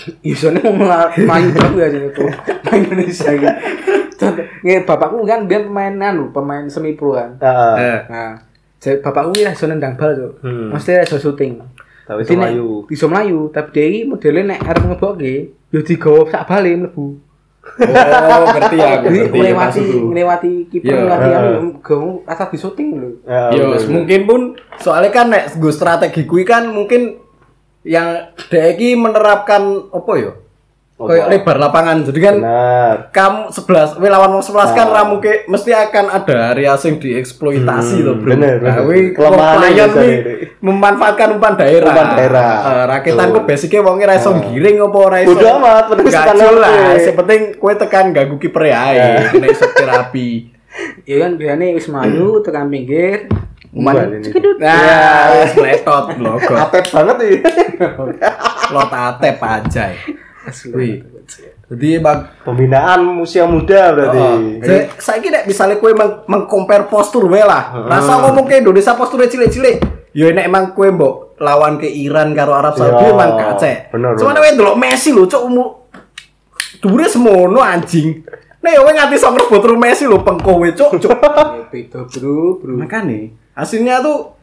[0.24, 1.24] Isone mau melayu
[1.58, 2.30] banget ya tuh
[2.62, 3.52] main Indonesia gitu.
[4.22, 7.36] Contoh, nge, bapakku kan dia pemain anu, pemain semi pro kan.
[7.36, 7.74] Heeh.
[7.76, 8.32] eh, Nah,
[8.78, 10.32] jadi bapakku ini iso nendang bal tuh.
[10.40, 10.70] Hmm.
[10.70, 11.58] Mesti iso syuting.
[12.04, 12.86] Tapi nek Melayu.
[12.88, 15.34] Iso melayu, tapi dia ini modelnya nek arep ngeboke,
[15.70, 17.08] yo digawa sak balik mlebu.
[17.62, 19.98] oh ngerti ya, ngerti ya ngelewati maksudku.
[20.10, 21.14] ngelewati kiper Iya.
[21.14, 21.38] Heeh.
[21.56, 23.10] anu gawa asal di syuting lho.
[23.24, 24.42] Ya, Yo, mungkin pun
[24.78, 27.22] soalnya kan nek gue strategi kui kan mungkin
[27.82, 28.18] yang
[28.50, 30.32] dia iki menerapkan apa yo?
[31.04, 31.98] Kayak lebar lapangan.
[32.04, 32.96] Jadi kan Bener.
[33.10, 34.94] kamu 11 we lawan wong 11 kan Nah.
[34.94, 38.28] ra mungkin mesti akan ada area sing dieksploitasi Hmm, tuh, Bro.
[38.30, 39.14] bener, Nah, bener.
[39.98, 40.34] ini.
[40.60, 41.90] memanfaatkan umpan daerah.
[41.90, 42.50] Umpan daerah.
[42.62, 43.36] Eh, rakitan Betul.
[43.36, 45.30] kok basicnya wonge ra iso giring apa ora iso.
[45.32, 46.62] Bodo amat, penting Gak jelas.
[46.62, 47.02] aja.
[47.02, 50.30] Yang penting kowe tekan ganggu kiper ae, nek iso terapi.
[51.04, 53.28] Ya kan biasanya wis melayu tekan pinggir,
[53.70, 54.24] Umpan ini.
[54.24, 54.56] cekedut.
[54.56, 56.54] Nah, wis meletot blogo.
[56.54, 57.36] Atep banget nih.
[58.70, 59.86] Lot atep aja.
[60.74, 61.06] Wih.
[61.72, 64.20] Jadi bang Pembinaan usia muda berarti.
[64.20, 67.86] Oh, saya saya kira misalnya kue meng mengcompare postur we lah.
[67.86, 69.78] Rasa ngomong ke Indonesia posturnya cilik-cilik.
[70.12, 73.94] Ya nek emang kue mbok lawan ke Iran karo Arab Saudi emang kacek.
[73.94, 74.38] Cuman bener.
[74.42, 75.68] kowe ndelok Messi lho, cuk umur
[76.82, 78.26] dhuwure semono anjing.
[78.62, 80.68] Nek kowe nganti sok ro Messi lho pengkowe.
[80.68, 80.90] Ya,
[81.72, 82.76] Beda bro, bro.
[82.76, 84.41] Makane hasilnya tuh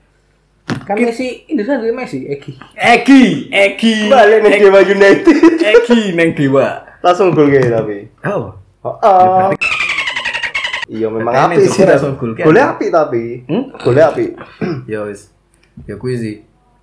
[0.85, 2.53] Kan Messi Indonesia dari Messi, Egi.
[2.75, 4.09] Egi, Egi.
[4.09, 5.37] Balik nih Dewa United.
[5.61, 6.85] Egi neng Dewa.
[7.01, 8.09] Langsung gol kayak tapi.
[8.25, 8.57] Oh.
[8.81, 9.51] Oh, oh.
[10.89, 11.85] Iya memang api sih.
[11.85, 12.81] langsung gol Golnya apa?
[12.81, 13.25] api tapi.
[13.45, 13.65] Hmm?
[13.77, 14.25] Golnya api.
[14.91, 15.29] Ya wis.
[15.85, 16.37] Ya kuwi sih.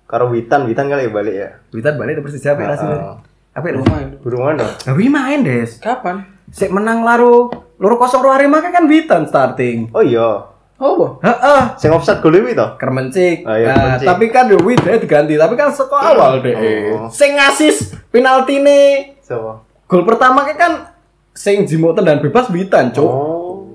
[0.06, 1.48] Karo Witan, Witan kali ya balik ya.
[1.74, 2.98] Witan balik udah Persija apa Ah, hasilnya?
[3.02, 3.16] ah.
[3.52, 3.82] Apa lu?
[3.82, 4.08] Lumayan.
[4.22, 4.66] Burung mana?
[4.78, 5.82] Tapi main des.
[5.82, 6.22] Kapan?
[6.46, 9.90] Sik menang laro loro kosong ro Arema kan Witan starting.
[9.90, 10.54] Oh iya.
[10.76, 11.10] Oh, boh.
[11.24, 11.62] Heeh.
[11.80, 12.66] Sing offset golnya itu.
[12.76, 13.48] Kermencik.
[13.48, 14.06] Ah, iya, Nah, Kermencik.
[14.12, 16.52] tapi kan yo Wid dia diganti, tapi kan seko awal deh.
[16.52, 17.08] Oh.
[17.08, 19.64] Sing ngasis penaltine Siapa?
[19.88, 20.92] gol pertama kan
[21.32, 23.08] sing jimo tendan bebas Witan, Cuk.
[23.08, 23.72] Oh.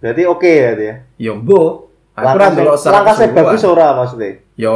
[0.00, 0.94] Berarti oke ya dia.
[1.20, 1.84] Yo mbok.
[2.16, 4.40] Aku ora Langkah ndelok langkah bagus ora maksudnya.
[4.56, 4.72] Yo,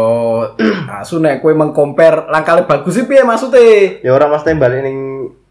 [1.01, 4.05] asu nek kowe mengcompare langkah bagus sih piye maksudnya?
[4.05, 4.99] Ya orang mesti balik ning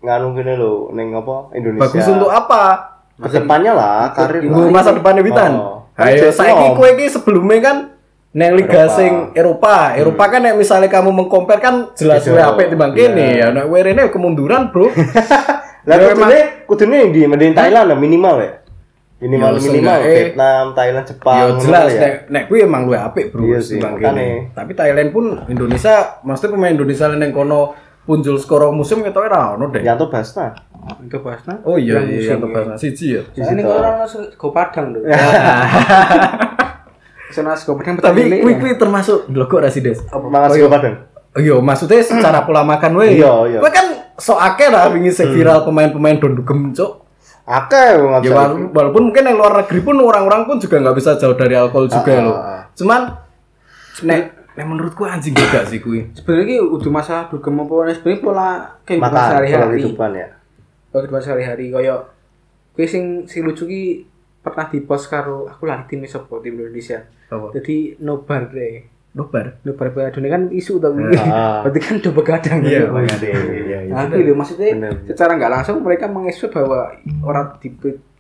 [0.06, 1.90] nganu gini lho, ning apa Indonesia.
[1.90, 2.94] Bagus untuk apa?
[3.20, 5.52] ke depannya lah, karir masa depannya Witan.
[5.60, 5.79] Oh.
[6.00, 7.78] Ayo saiki kowe iki sebelumnya kan
[8.30, 8.96] neng liga Eropa.
[8.96, 9.76] sing Eropa.
[9.94, 12.32] Eropa kan nek misalnya kamu mengcompare kan jelas Beda.
[12.32, 13.28] luwih apik timbang kene.
[13.36, 13.38] Iya.
[13.42, 14.88] Ya nek kowe rene kemunduran, Bro.
[15.90, 18.52] Lah Ya, kudune kudune di mending Thailand minimal ya.
[19.20, 21.40] Minimal Ya, minimal seenggaknya- Vietnam, Thailand, Jepang.
[21.40, 22.00] Yo jelas ya.
[22.00, 23.44] nek nek kuwi emang luwih apik, Bro.
[23.44, 23.80] Iya sih.
[24.50, 27.76] Tapi Thailand pun Indonesia, maksudnya pemain Indonesia neng kono
[28.10, 29.86] punjul skoro musim kita ora ono deh.
[29.86, 30.50] Yanto Basna.
[30.98, 31.62] Untuk Basna.
[31.62, 33.22] Oh iya iya yang tebas siji ya.
[33.38, 33.96] Ini kok orang
[34.34, 35.06] go Padang lho.
[37.30, 38.58] Sana go Padang Tapi kuwi ya.
[38.58, 40.02] kuwi termasuk lho Resides.
[40.10, 40.96] Mangan sego padang.
[41.30, 43.22] Oh iya, maksudnya secara pola makan we.
[43.22, 43.60] Iya, iya.
[43.62, 43.86] Kowe kan
[44.18, 47.06] sok akeh lah wingi sing viral pemain-pemain dondugem cuk.
[47.46, 51.34] Akeh Ya wala- walaupun mungkin yang luar negeri pun orang-orang pun juga nggak bisa jauh
[51.34, 52.34] dari alkohol juga Ah, loh.
[52.34, 52.62] ah, ah.
[52.74, 53.02] Cuman
[54.06, 54.22] nek
[54.60, 56.12] nek menurutku anjing juga sih kuwi.
[56.12, 58.50] Sebenarnya udah masalah dugem apa nih sebenarnya pola
[58.84, 59.72] kehidupan pola sehari-hari.
[59.80, 60.28] kehidupan ya.
[60.92, 61.96] Pola kehidupan sehari-hari kaya
[62.76, 63.84] kuwi sing sing lucu ki
[64.40, 67.00] pernah di post karo aku lari tim sapa tim Indonesia.
[67.32, 67.56] Apa?
[67.56, 68.84] Jadi nobar deh.
[69.10, 69.58] Nobar.
[69.66, 71.64] Nobar Piala Dunia kan isu tau Ah.
[71.66, 72.94] Berarti kan udah begadang Iya, gitu.
[72.94, 73.18] makanya.
[73.26, 73.78] Iya, iya.
[73.90, 74.94] Nah, itu maksudnya Bener.
[75.08, 76.94] secara nggak langsung mereka mengekspresi bahwa
[77.26, 77.74] orang di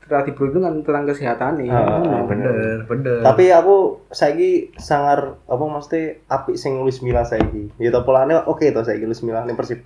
[0.10, 1.69] telah diperhitungkan tentang kesehatan nih.
[1.69, 2.26] Ah, Hmm.
[2.26, 3.22] Bener, bener.
[3.22, 3.76] Tapi aku
[4.10, 7.69] saiki sangar apa mesti apik sing Luis Milla saiki.
[7.78, 9.86] Ya to polane oke to saiki Luis Milla ning Persib.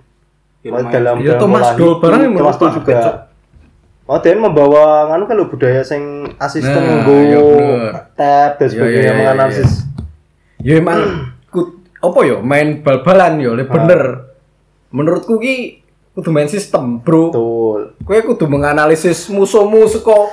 [0.64, 3.16] Ya, dalam Ya, Thomas Doll barang yang Thomas Doll Cok.
[4.04, 6.02] Oh, dia membawa nganu kan lho budaya sing
[6.36, 7.92] asisten Nah, nggo bener.
[8.12, 9.70] tab dan Iya, sebagainya iya, iya, menganalisis.
[10.58, 11.00] Ya emang
[11.52, 11.60] ku,
[11.98, 14.32] apa yo main bal-balan yo le bener.
[14.88, 15.83] Menurutku ki
[16.14, 17.34] kudu main sistem, Bro.
[17.34, 17.80] Betul.
[18.00, 20.30] Kowe kudu menganalisis musuhmu saka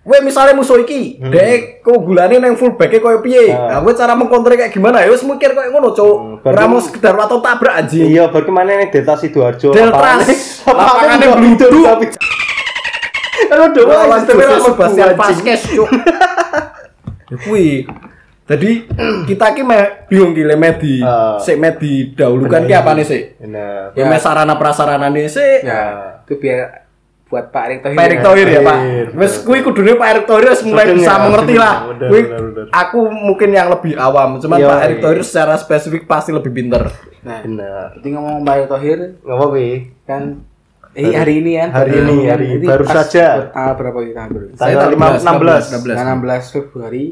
[0.00, 1.28] Kowe misalnya musuh iki, Hmm.
[1.28, 3.52] dek keunggulannya nang fullback koyo piye?
[3.52, 3.68] Ah.
[3.68, 5.04] Nah, kowe cara mengkontre kayak gimana?
[5.04, 6.40] Ya wis mikir koyo ngono, Cuk.
[6.40, 8.08] Hmm, Ora mau sekedar atau tabrak anjing.
[8.08, 9.76] Iya, baru ke mana nih Delta Sidoarjo.
[9.76, 11.84] Lapangannya bluduk.
[11.84, 12.06] tapi.
[13.44, 15.20] Kalau doang sistemnya Sebastian anjing.
[15.20, 15.88] Pasquez, Cuk.
[17.30, 17.86] Ya kuwi.
[18.50, 18.70] Jadi
[19.30, 19.78] kita ki me
[20.10, 21.38] bingung ki le me di Ah.
[21.38, 23.38] sik me didahulukan ki apane sik?
[23.38, 23.94] Bener.
[23.94, 25.62] Ya me sarana prasarana sik.
[25.62, 26.90] Ya, itu biar
[27.30, 27.94] buat Pak Erick Thohir.
[27.94, 28.24] Pak Erick ya.
[28.26, 28.78] Thohir ya, Pak.
[29.14, 31.74] Wes kuwi kudune Pak Erick Thohir wis mulai bisa ya, mengerti lah.
[31.86, 32.20] bener, Kuwi
[32.74, 35.04] aku mungkin yang lebih awam, cuman Iya, Pak Erick iya.
[35.06, 36.90] Thohir secara spesifik pasti lebih pinter.
[37.22, 37.94] Nah, Bener.
[38.02, 39.54] jadi ngomong Pak Erick Thohir Nggak apa-apa.
[39.54, 39.70] Wi.
[40.02, 40.22] kan
[40.90, 43.46] eh hari ini kan Hari ini, hari ini baru saja.
[43.54, 45.22] tanggal berapa kita tanggal Tanggal 16.
[45.22, 45.86] 16.
[45.86, 45.94] 16.
[45.94, 47.04] Tanggal 16 Februari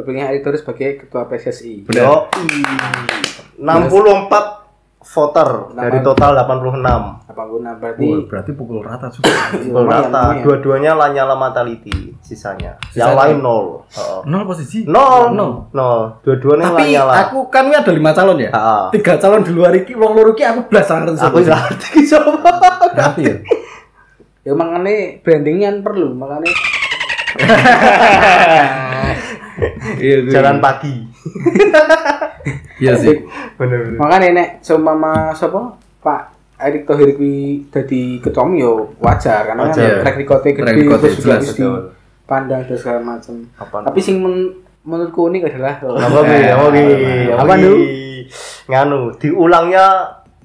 [0.00, 2.00] terpilihnya Erick Thohir sebagai ketua PSSI Bener.
[2.00, 2.14] Yo.
[3.60, 4.60] 64
[5.00, 6.76] voter dari total 86.
[7.32, 9.32] 86 berarti Wah, berarti pukul rata juga.
[9.56, 10.22] Pukul rata.
[10.44, 12.76] Dua-duanya Lanyala Mataliti sisanya.
[12.92, 13.16] Yang Sisanya.
[13.16, 13.66] lain nol.
[13.88, 14.20] Heeh.
[14.28, 14.84] Nol posisi.
[14.84, 15.32] Nol.
[15.32, 15.72] Nol.
[15.72, 16.00] Nol.
[16.20, 17.12] Dua-duanya Tapi Lanyala.
[17.28, 18.50] aku kan ini ada lima calon ya.
[18.52, 18.92] Ha-ha.
[18.92, 22.30] Tiga calon di luar iki, wong loro iki aku belas sangat ngerti aku ngerti siapa.
[22.92, 23.36] Ngerti ya.
[24.40, 26.48] ya makanya brandingnya perlu makanya
[29.96, 30.30] Iya, iya.
[30.32, 30.94] Jalan pagi.
[32.80, 33.12] Iya sih.
[33.60, 34.00] Bener-bener.
[34.00, 36.22] makanya nek seumpama siapa Pak
[36.56, 40.00] Erick Thohir kuwi dadi ketua umum yo wajar karena Wajar.
[40.00, 41.76] kan track record-nya gede terus juga betul.
[42.24, 43.82] dipandang dan segala macam Apaan?
[43.84, 46.36] tapi sing men- menurutku unik adalah Apa bi?
[46.40, 46.82] Apa bi?
[47.28, 47.52] Apa?
[47.60, 47.72] Nu?
[48.64, 49.84] Nganu, diulangnya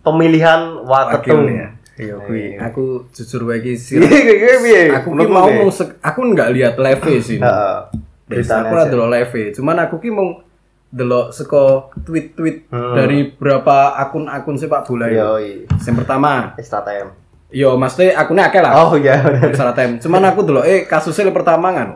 [0.02, 1.48] pemilihan waketum.
[1.48, 1.68] Wakilnya.
[1.96, 2.60] Iya, kuwi.
[2.60, 3.96] Aku jujur wae iki sih.
[3.96, 4.82] Iya, iya, iya, iya.
[5.00, 5.48] Aku mau
[5.80, 7.40] aku nggak lihat live sih.
[7.40, 7.78] Heeh.
[8.26, 8.90] Des, Beritanya aku aja.
[8.90, 10.42] delok live, cuman aku ki mau
[10.88, 11.64] delok seko
[12.00, 12.94] tweet-tweet Hmm.
[12.94, 15.20] dari beberapa akun-akun sepak bola itu.
[15.20, 15.50] Yoi.
[15.78, 17.08] Yang pertama, STTM.
[17.48, 18.74] yo maksudnya akunnya akeh lah.
[18.82, 19.22] Oh iya.
[19.54, 19.98] Salah tem.
[19.98, 21.90] Cuman aku delok eh kasusnya yang pertama kan.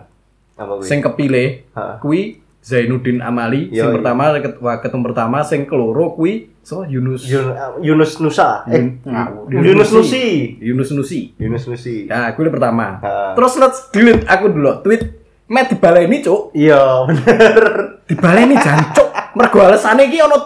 [0.53, 0.79] Apa?
[0.79, 1.97] Sing kepilih Ha.
[1.97, 3.95] kuwi Zainuddin Amali, sing Yoi.
[3.95, 8.67] pertama ket- waketum pertama sing keloro kuwi so Yunus Yun- Yunus Nusa.
[8.67, 9.47] Eh, Yun- ngawur.
[9.49, 10.25] Yunus Nusi.
[10.61, 11.33] Yunus Nusi.
[11.35, 12.05] Yunus Nusi.
[12.05, 12.99] Ya, kuwi yang pertama.
[12.99, 13.33] Ha.
[13.33, 15.18] Terus let's delete aku dulu tweet
[15.49, 16.53] Met dibaleni cuk.
[16.53, 17.57] Iya, bener.
[18.05, 19.09] Dibaleni jancuk.
[19.37, 20.37] Mergo alesane iki ono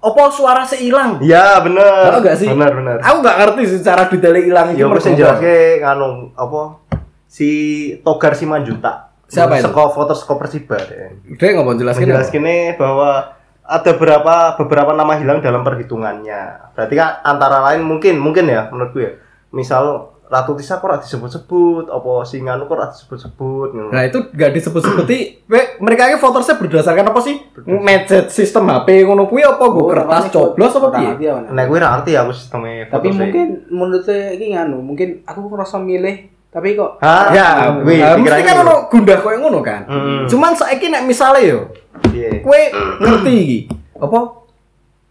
[0.00, 1.16] apa suara seilang.
[1.20, 2.12] Iya, bener.
[2.12, 2.48] Tahu gak sih?
[2.48, 2.96] Bener, bener.
[3.00, 5.00] Aku gak ngerti sih cara detail ilang iki Ya apa.
[5.00, 6.60] jelaske nganu apa
[7.24, 7.48] si
[8.04, 9.12] Togar Simanjuta.
[9.30, 9.70] Siapa itu?
[9.70, 11.22] Seko foto seko Persiba deh.
[11.38, 16.74] Dia ngomong jelaskan Menjelaskan bahwa ada beberapa beberapa nama hilang dalam perhitungannya.
[16.74, 19.10] Berarti kan antara lain mungkin mungkin ya menurut gue.
[19.54, 23.68] Misal Ratu Tisa kok ora disebut-sebut, apa Singanu kok ora disebut-sebut.
[23.72, 23.90] ngono.
[23.90, 27.34] Nah itu gak disebut-sebuti we- mereka ini votersnya berdasarkan apa sih?
[27.60, 31.10] Mecet sistem HP ngono kuwi apa gue kertas coblos apa piye?
[31.18, 35.26] piye Nah, gue ora ngerti aku sistemnya tapi foto mungkin menurut saya ini nganu mungkin
[35.26, 36.16] aku ngerasa milih
[36.46, 37.30] tapi kok Hah?
[37.30, 38.64] Ya, nah, mesti kan gitu.
[38.64, 39.82] ono gundah koyo ngono kan.
[39.84, 40.26] Hmm.
[40.26, 41.70] Cuman saiki nek misale yo,
[42.40, 42.60] kowe
[43.00, 43.58] ngerti iki
[43.94, 44.18] apa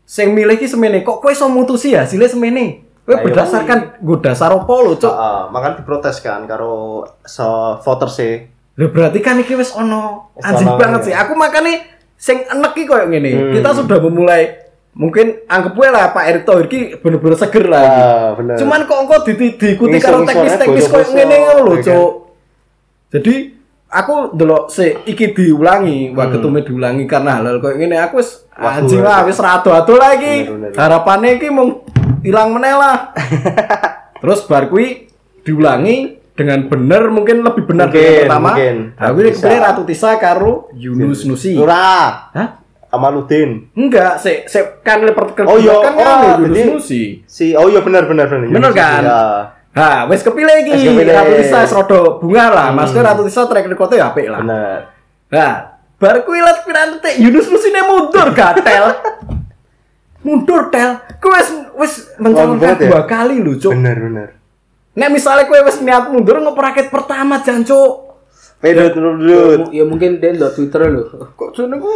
[0.03, 2.88] sing milih iki semene kok kowe iso mutusi hasilnya semene?
[3.09, 5.09] Kowe berdasarkan nggo dasar apa lho, Cuk?
[5.09, 8.45] Heeh, makanya diprotes kan karo so voter sih.
[8.77, 11.13] Lho berarti kan iki wis ono anjing banget sih.
[11.17, 11.81] Aku makanya
[12.13, 13.31] sing enek iki koyo ngene.
[13.33, 13.51] Hmm.
[13.57, 14.61] Kita sudah memulai
[14.93, 17.81] mungkin anggap wae lah Pak Erick Thohir ki bener-bener seger lah.
[17.81, 18.61] Ah, bener.
[18.61, 21.85] Cuman kok engko di- diikuti karo teknis-teknis koyo bosok-bosok, ngene ngono lho, ya kan?
[21.89, 22.11] Cuk.
[23.09, 23.33] Jadi
[23.89, 28.67] aku delok se iki diulangi, waketume diulangi karena halal koyo ngene aku wis Hmm.
[28.67, 30.75] Wah, anjing gue- lah wis rado-ado bener.
[30.75, 31.79] Harapannya iki mung
[32.21, 32.97] hilang meneh lah.
[34.21, 35.07] Terus bar kuwi
[35.41, 38.49] diulangi dengan bener mungkin lebih benar dari yang Mungkin, pertama.
[38.51, 38.75] mungkin.
[38.95, 39.43] Nah, kuwi Ratu Tisa.
[39.43, 41.51] kepilih Ratu Tisa karo Yunus Nusi.
[41.55, 42.31] Ora.
[42.31, 42.49] Hah?
[42.89, 43.69] Amaludin.
[43.77, 47.21] Enggak, se, se kan leper Oh, iya, kan kan Yunus Nusi.
[47.23, 48.49] Si oh iya benar benar benar.
[48.49, 49.01] Bener kan?
[49.03, 49.21] Ya.
[49.69, 50.97] Nah, wis kepilih iki.
[51.05, 52.67] Ratu Tisa serodo bunga lah.
[52.71, 52.81] Hmm.
[52.81, 54.39] Maksudnya Ratu Tisa track record-nya apik lah.
[54.41, 54.77] Benar.
[55.29, 55.53] Nah,
[55.95, 58.83] bar kuwi liat piranti Yunus Nusi ne mundur gatel.
[60.29, 61.01] mundur tel.
[61.17, 62.89] Kuwi wis wis mencalonkan bener ya?
[62.93, 63.73] dua kali lho, Cuk.
[63.73, 64.29] Benar benar.
[64.93, 68.09] Nek misalnya kowe wis niat mundur ngopo raket pertama jan, Cuk.
[68.59, 69.71] Pedot pedot.
[69.71, 71.03] Ya mungkin dia ndelok Twitter lho.
[71.33, 71.89] Kok jenengku?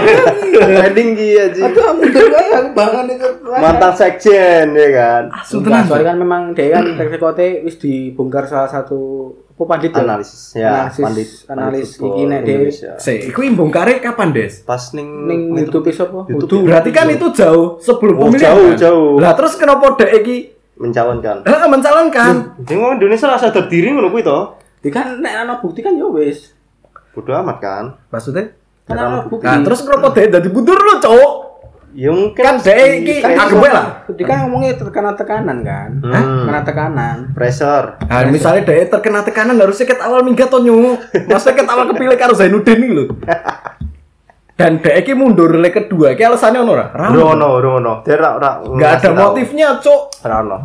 [0.78, 1.62] Trending ki aja.
[1.66, 3.28] Aduh, mundur wae aku bangun itu.
[3.42, 5.22] Mantan sekjen ya kan.
[5.34, 5.88] Asu tenan.
[5.88, 10.02] soalnya kan memang dia kan recordnya wis dibongkar salah satu apa pandit ya?
[10.02, 12.92] Analisis ya, analisis, pandit analis iki nek Indonesia.
[12.98, 14.60] Se, iku imbongkare kapan, Des?
[14.60, 16.26] Pas ning ning YouTube is apa?
[16.26, 16.66] YouTube.
[16.66, 18.50] Berarti kan itu jauh sebelum Oh, pemilihan.
[18.50, 19.12] jauh, jauh.
[19.22, 20.36] Lah terus kenapa dek iki
[20.74, 21.46] mencalonkan.
[21.46, 22.34] eh, mencalonkan?
[22.58, 24.38] Jadi ngomong Indonesia lah sadar diri ngono kuwi to.
[24.90, 26.50] Kan nek ana bukti kan ya wis.
[27.14, 27.84] Bodoh amat kan.
[28.10, 28.50] Maksudnya?
[28.84, 29.46] Kan ana bukti.
[29.46, 31.30] Nah, terus kenapa dek dadi mundur lu, Cuk?
[31.94, 32.76] Ya mungkin Kan dek
[33.06, 34.02] iki kan wae lah.
[34.10, 35.90] Dia kan ngomongnya terkena tekanan kan.
[36.02, 36.50] Hmm.
[36.50, 37.16] Kena tekanan.
[37.30, 38.02] pressure.
[38.02, 40.98] Nah, misalnya dek terkena tekanan harusnya ket awal minggat to nyu.
[41.30, 43.04] Maksudnya ket awal kepilih karo Zainuddin iki lho.
[44.54, 46.86] Dan dek iki mundur leg kedua, iki alasannya ono ora?
[46.94, 47.14] Ono.
[47.14, 47.92] Rono, Rono.
[48.06, 50.02] Dia ora ora Nggak ada motifnya, Cuk.
[50.26, 50.58] Ora ono.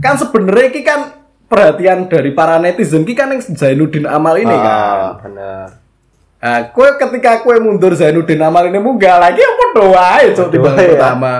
[0.00, 1.00] Kan sebenarnya iki kan
[1.48, 4.72] perhatian dari para netizen iki kan yang Zainuddin Amal ini kan.
[4.72, 5.83] Ah, bener.
[6.44, 10.10] Nah, kue ketika kue mundur Zainuddin Amal ini munggah lagi apa doa
[10.52, 10.90] Doa bangku ya.
[10.92, 11.32] pertama.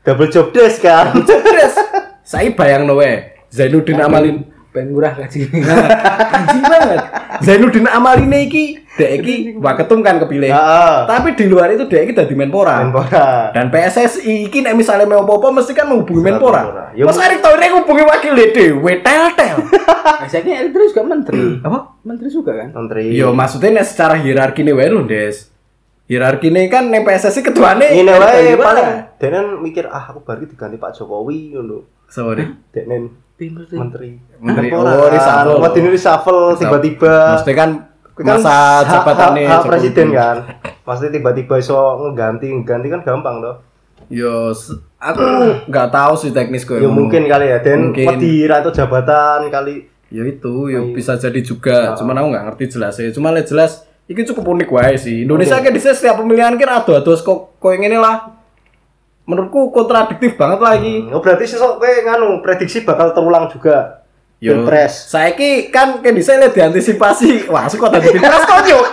[0.00, 1.12] Double job desk kan.
[1.28, 1.76] Terus
[2.24, 4.40] saya bayang noe Zainuddin Amal ini
[4.72, 5.44] Ben murah gaji.
[6.40, 7.00] anjing banget.
[7.44, 10.54] Zainuddin Amal ini iki dek iki waketum kan kepilih.
[10.54, 10.96] Heeh.
[11.10, 12.86] Tapi di luar itu dek iki dadi Menpora.
[12.86, 13.50] Menpora.
[13.50, 16.62] Dan PSSI iki nek misalnya mau apa-apa mesti kan menghubungi Menpora.
[16.62, 16.84] Menpora.
[16.94, 19.56] Ya, Mas Erick Thohir ngubungi wakil dhewe tel-tel.
[20.22, 21.58] Biasanya Erick terus juga menteri.
[21.58, 21.78] Apa?
[22.06, 22.68] Menteri juga kan?
[22.70, 23.04] Menteri.
[23.10, 25.50] Yo maksudnya nek secara hierarki nih wae lho, Des.
[26.06, 28.88] Hierarki nih kan ning PSSI ketuane Ini Erick wae paling.
[29.18, 31.82] Denen mikir ah aku baru diganti Pak Jokowi ngono.
[32.06, 32.46] Sorry.
[32.70, 33.74] Denen Menteri.
[33.74, 34.10] menteri.
[34.38, 34.66] Menteri.
[34.70, 35.58] Menpora Oh, reshuffle.
[35.58, 37.14] Waktu ini reshuffle tiba-tiba.
[37.34, 37.70] Maksudnya kan
[38.14, 39.70] Kan masa jabatannya hak Jokowi.
[39.74, 40.36] presiden kan.
[40.86, 43.56] Maksudnya tiba-tiba iso ngeganti, ngeganti kan gampang toh.
[44.06, 44.54] Yo,
[45.02, 45.22] aku
[45.70, 46.78] nggak tahu sih teknis kok.
[46.78, 49.90] Ya mungkin kali ya, dan ra entuk jabatan kali.
[50.14, 51.98] Ya itu, ya bisa jadi juga.
[51.98, 53.10] Cuman aku nggak ngerti jelas ya.
[53.10, 55.24] Cuma lihat jelas, ini cukup unik wae sih.
[55.26, 58.36] Indonesia kan di setiap pemilihan kan ada ada kok kok yang ini lah.
[59.24, 61.08] Menurutku kontradiktif banget lagi.
[61.08, 64.03] Oh berarti sesok kowe nganu prediksi bakal terulang juga.
[64.42, 65.08] Yo, Pilpres.
[65.08, 67.48] saya ki kan kan bisa lihat diantisipasi.
[67.48, 68.84] Wah, kok tadi pilpres kok yuk.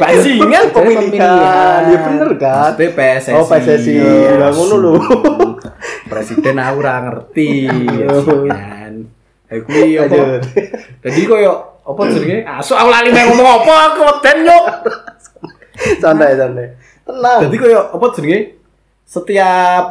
[0.00, 1.82] Bajingan Pemilihan.
[1.88, 2.72] Ya bener kan.
[2.76, 3.32] Maksudnya PSSI.
[3.36, 3.94] Oh PSSI.
[4.36, 4.92] Lah ngono lho.
[6.10, 7.52] Presiden aku ora ngerti.
[8.48, 8.92] Kan.
[9.52, 10.40] Aku iya apa?
[11.04, 11.52] Jadi koyo
[11.84, 12.44] apa jenenge?
[12.48, 14.58] Asu aku lali mau ngomong apa aku weden yo.
[16.00, 16.66] Santai santai.
[17.04, 17.38] Tenang.
[17.48, 18.56] Jadi koyo apa jenenge?
[19.04, 19.84] Setiap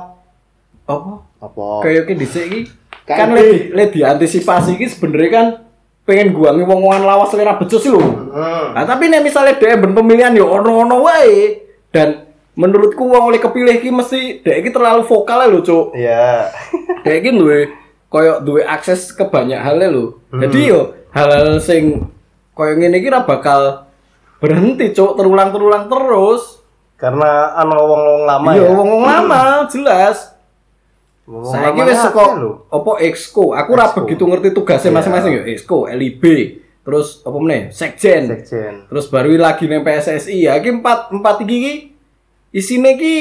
[0.90, 1.12] apa?
[1.42, 1.66] Apa?
[1.86, 2.62] Kayak ki dhisik iki
[3.18, 5.48] kan di- le le diantisipasi iki sebenarnya kan
[6.02, 7.94] pengen guangi wong-wongan lawas lera becus sih.
[7.94, 8.74] Hmm.
[8.74, 11.62] Nah, tapi nek misalnya dia ben pemilihan yo ono-ono wae
[11.94, 15.96] dan menurutku wong oleh kepilih iki mesti dek iki terlalu vokal lho, Cuk.
[15.96, 16.52] Iya.
[17.06, 17.60] Dek iki duwe
[18.12, 20.20] koyo duwe akses ke banyak hal lho.
[20.30, 20.42] Hmm.
[20.42, 22.12] Jadi yo hal-hal sing
[22.52, 23.88] koyo ngene ra bakal
[24.42, 26.60] berhenti, Cuk, terulang-terulang terus.
[26.98, 28.70] Karena ana wong-wong lama Iya, ya.
[28.74, 30.34] wong-wong lama jelas.
[31.32, 32.52] Wong-wong Saya wis akeh saka lho.
[32.68, 33.56] apa exco.
[33.56, 34.98] Aku ora begitu ngerti tugasnya Iya.
[35.00, 35.42] masing-masing yo.
[35.46, 36.24] Exco, LIB,
[36.82, 37.72] terus apa meneh?
[37.72, 38.28] Sekjen.
[38.28, 38.74] Sekjen.
[38.86, 41.74] Terus baru lagi neng PSSI ya, iki empat empat iki iki
[42.52, 43.16] isine iki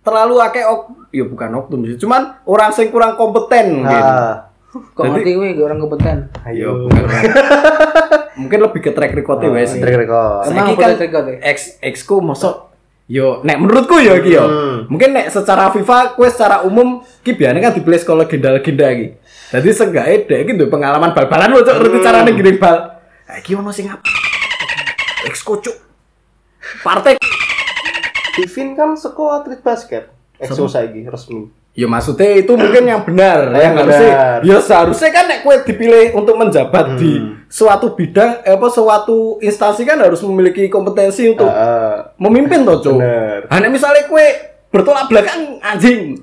[0.00, 3.98] terlalu akeh ok, ya bukan oknum sih, cuman orang sing kurang kompeten mungkin.
[4.00, 4.46] Ah.
[4.70, 6.16] Kok Jadi- ngerti gue gak orang kompeten?
[6.46, 6.86] Ya, Ayo.
[6.86, 7.22] bukan orang.
[8.40, 9.76] mungkin lebih ke track record Oh, wae sih.
[9.76, 10.46] track record.
[10.46, 11.36] Emang kan track record ya?
[11.42, 12.69] ex exco mosok
[13.10, 14.46] yo nek menurutku yo iki yo.
[14.46, 14.78] Hmm.
[14.86, 19.06] Mungkin nek secara FIFA kue secara umum ki biasanya kan dipilih sekolah legenda-legenda iki.
[19.50, 22.06] Jadi seenggaknya dek iki duwe pengalaman bal-balan lho cuk ngerti Hmm.
[22.06, 22.76] carane giring bal.
[23.26, 24.06] Nah, iki ono sing apa?
[25.26, 25.76] Exco cuk.
[26.86, 27.18] Partai
[28.38, 30.06] Vivin kan seko atlet basket.
[30.38, 31.50] Exo saiki resmi.
[31.70, 34.12] Ya maksudnya itu mungkin yang benar, Yang harusnya.
[34.42, 37.46] Ya seharusnya kan nek kue dipilih untuk menjabat di Hmm.
[37.46, 42.18] suatu bidang, eh, apa suatu instansi kan harus memiliki kompetensi untuk Heeh.
[42.18, 42.98] memimpin toh, Cuk.
[42.98, 43.46] Bener.
[43.46, 44.26] Nah, nek misalnya kue
[44.68, 46.18] bertolak belakang anjing.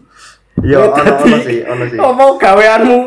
[0.60, 1.98] Iya, ono ono sih, ono sih.
[2.00, 3.00] Apa gaweanmu?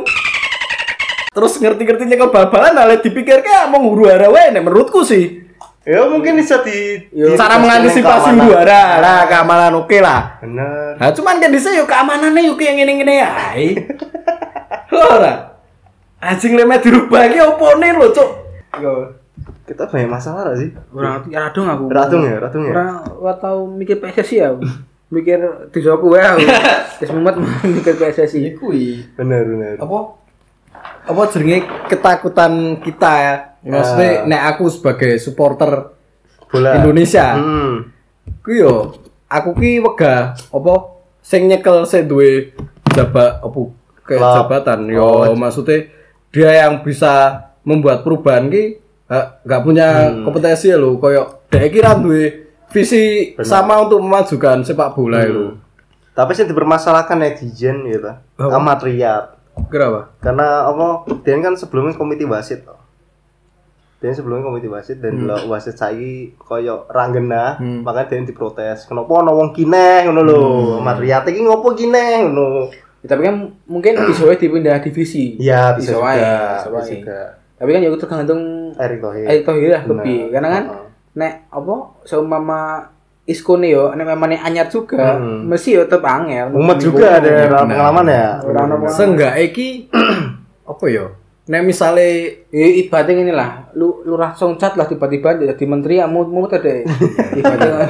[1.31, 5.45] Terus ngerti-ngerti nyekel bal-balan, nah lek dipikir kayak mau huru hara wae nek menurutku sih.
[5.81, 10.37] Ya mungkin bisa di, di- Cara mengantisipasi juara lah, keamanan oke lah.
[10.45, 11.01] Bener.
[11.01, 13.69] Nah, cuman kan dhisik yo keamanannya yo kayak ngene-ngene ae.
[14.93, 15.57] Ora.
[16.21, 18.31] Anjing lemet dirubah iki opone lho, Cuk.
[18.77, 18.93] Yo,
[19.65, 20.71] Kita banyak masalah gak sih?
[20.93, 21.85] ora ngerti radung aku.
[21.89, 22.73] Radung ya, radung ya.
[22.75, 24.51] Ora ora tau mikir PSSI ya.
[25.09, 25.39] Mikir
[25.71, 26.43] disoku wae aku.
[27.01, 28.59] Wis mumet mikir PSSI.
[29.17, 29.75] Bener bener.
[29.79, 30.20] apa
[31.11, 33.35] apa jenenge ketakutan kita ya
[33.67, 35.91] maksudnya nek aku sebagai supporter
[36.51, 36.75] Bola.
[36.79, 37.91] Indonesia Hmm.
[38.43, 38.75] ku yo
[39.27, 40.73] aku ki wegah apa
[41.21, 42.51] sing nyekel sing duwe
[42.91, 43.61] jabat apa
[44.07, 44.35] kayak Klub.
[44.35, 45.87] jabatan yo maksudnya
[46.31, 48.79] dia yang bisa membuat perubahan ki
[49.45, 49.87] nggak punya
[50.23, 52.25] kompetensi ya lho koyo dhek ki ra duwe
[52.71, 55.59] visi sama untuk memajukan sepak bola lho
[56.11, 58.11] Tapi sih dipermasalahkan netizen gitu.
[58.37, 58.51] Apa?
[59.71, 61.07] Kenapa Karena apa?
[61.23, 62.67] Dia kan sebelumnya komite wasit.
[62.67, 62.77] toh.
[64.01, 68.89] Dia sebelumnya komite wasit dan delok wasit saiki koyo ranggena, makanya dia diprotes.
[68.89, 70.41] Kenapa ono wong kineh ngono lho.
[70.81, 72.73] Amat riat iki ngopo kineh ngono.
[73.01, 75.37] Ya, tapi kan mungkin bisa wae dipindah divisi.
[75.37, 76.33] Iya, bisa, wae, juga.
[76.33, 76.91] bisa Bisa wae.
[76.97, 77.21] juga.
[77.61, 78.41] Tapi kan ya tergantung
[78.81, 79.27] Erick Thohir.
[79.29, 80.19] Erick Thohir lah lebih.
[80.33, 80.65] Karena kan
[81.13, 81.75] nek apa
[82.09, 82.61] seumpama
[83.23, 85.47] Isco nih yo, nek memangnya anyar juga, Hmm.
[85.47, 86.51] mesti yo tetep angel.
[86.53, 87.63] Umat juga ada Benar.
[87.63, 88.27] pengalaman ya.
[88.89, 89.87] Seenggak iki
[90.67, 91.15] apa yo?
[91.47, 92.07] Nek misale
[92.49, 96.27] Ya ibaratnya ini lah, lu lu langsung cat lah tiba-tiba jadi menteri ya mau.
[96.27, 96.85] Ibaratnya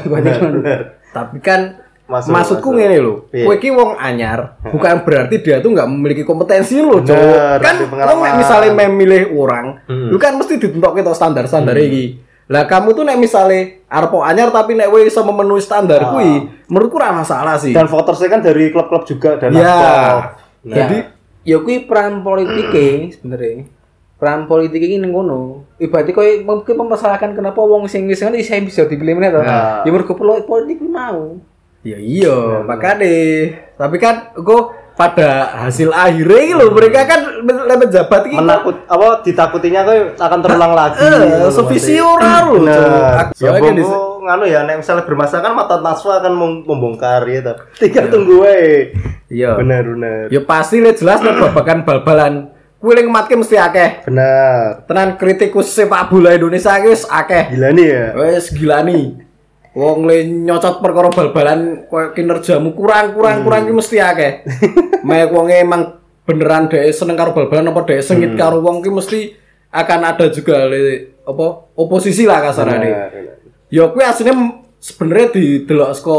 [0.03, 0.77] ibaratnya.
[1.11, 3.31] tapi kan Masuk, maksudku ngene lho.
[3.31, 3.47] Iya.
[3.47, 7.15] Kowe iki wong anyar, bukan berarti dia tuh nggak memiliki kompetensi lho, Cuk.
[7.63, 10.11] Kan wong nek misale memilih orang, Hmm.
[10.11, 12.19] lu kan mesti ditentok kita standar-standar iki.
[12.51, 16.11] Lah kamu tuh nek misale arep anyar tapi nek kowe iso memenuhi standar Ah.
[16.11, 17.71] kuwi, menurutku ora masalah sih.
[17.71, 19.63] Dan votersnya kan dari klub-klub juga dan Ya.
[19.63, 20.27] Nah,
[20.67, 20.97] Jadi
[21.47, 23.71] ya kuwi peran politiknya sebenarnya.
[24.19, 25.65] Peran politik ini ngono.
[25.79, 29.41] Ibaratnya kowe mungkin mempersalahkan kenapa wong sing wis kan bisa bisa dipilih meneh to.
[29.41, 29.87] Nah.
[29.87, 31.39] Ya mergo politik mau.
[31.81, 33.09] Ya iya, makanya
[33.81, 35.31] tapi kan kok pada
[35.65, 40.73] hasil akhirnya ini loh mereka kan lebih jabat ini menakut apa ditakutinya kau akan terulang
[40.73, 41.01] lagi.
[41.01, 43.33] eh sevisi ora lho Bener.
[43.33, 43.81] Ya Soalnya
[44.21, 47.57] nganu ya nek misalnya bermasalah kan mata Naswa akan mem- membongkar ya toh.
[47.75, 48.93] Tinggal tunggu wae.
[49.27, 50.29] iya Bener bener.
[50.29, 52.35] ya pasti le jelas nek babakan bal-balan
[52.77, 54.85] kuwi ling matke mesti akeh Bener.
[54.85, 58.05] tenan kritikus sepak bola Indonesia iki wis akeh Gila nih ya.
[58.15, 59.30] wis gila nih
[59.71, 64.33] Wong le nyocot perkara bal-balan koyo kinerjamu kurang-kurang kurang ki mesti akeh.
[65.07, 69.21] Mek wonge emang beneran dhek seneng karo bal-balan apa dhek sengit karo wong ki mesti
[69.71, 72.91] akan ada juga le, apa oposisi lah kasarane.
[72.91, 73.39] Bener.
[73.71, 76.19] Ya kuwi asline sebenarnya didelok saka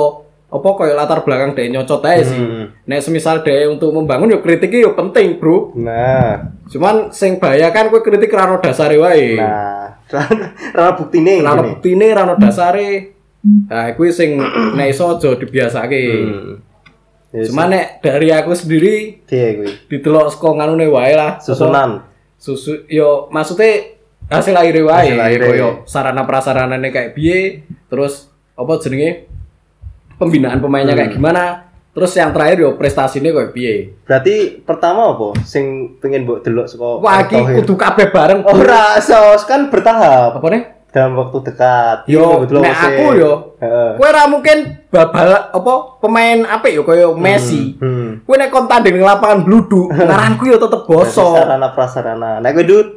[0.51, 2.39] apa koyo latar belakang dhek nyocot ae sih.
[2.39, 2.71] Hmm.
[2.87, 5.75] Nek semisal dhek untuk membangun ya kritiknya ya penting, Bro.
[5.75, 9.35] Nah, Cuman sing bahaya kan kowe kritik ra ono dasare wae.
[9.35, 9.99] nah,
[10.75, 11.43] rana bukti nih.
[11.43, 13.19] Ora ono buktine, ora ono dasare.
[13.41, 14.37] Nah, kuwi sing
[14.77, 16.01] nek iso aja dibiasake.
[17.31, 19.87] Ya, Cuman nek dari aku sendiri dia gue.
[19.87, 21.39] didelok saka nganune wae lah.
[21.39, 22.03] Susunan.
[22.35, 25.47] Susu yo maksudnya hasil akhirnya wae Hasil akhirnya.
[25.47, 29.31] koyo sarana prasaranane kayak piye, terus apa jenenge
[30.15, 33.73] pembinaan pemainnya kayak gimana, terus yang terakhir yo prestasinya kayak piye.
[34.03, 35.39] Berarti pertama apa?
[35.41, 38.43] Sing pengen mbok delok saka Wah, iki kudu kabeh bareng.
[38.43, 40.63] Ora, sos kan bertahap Apa nih?
[40.91, 41.97] Dalam waktu dekat.
[42.05, 42.87] Yo, Gitu, nek sih.
[42.91, 43.91] aku yo, Heeh.
[43.95, 47.75] kowe ra mungkin babal apa pemain apik yo koyo Messi.
[47.75, 48.19] Hmm.
[48.21, 51.35] Kowe nek kon tanding ning lapangan bluduk, ngaranku yo tetep bosok.
[51.37, 52.31] Sarana prasarana.
[52.37, 52.87] Nek kowe Dut,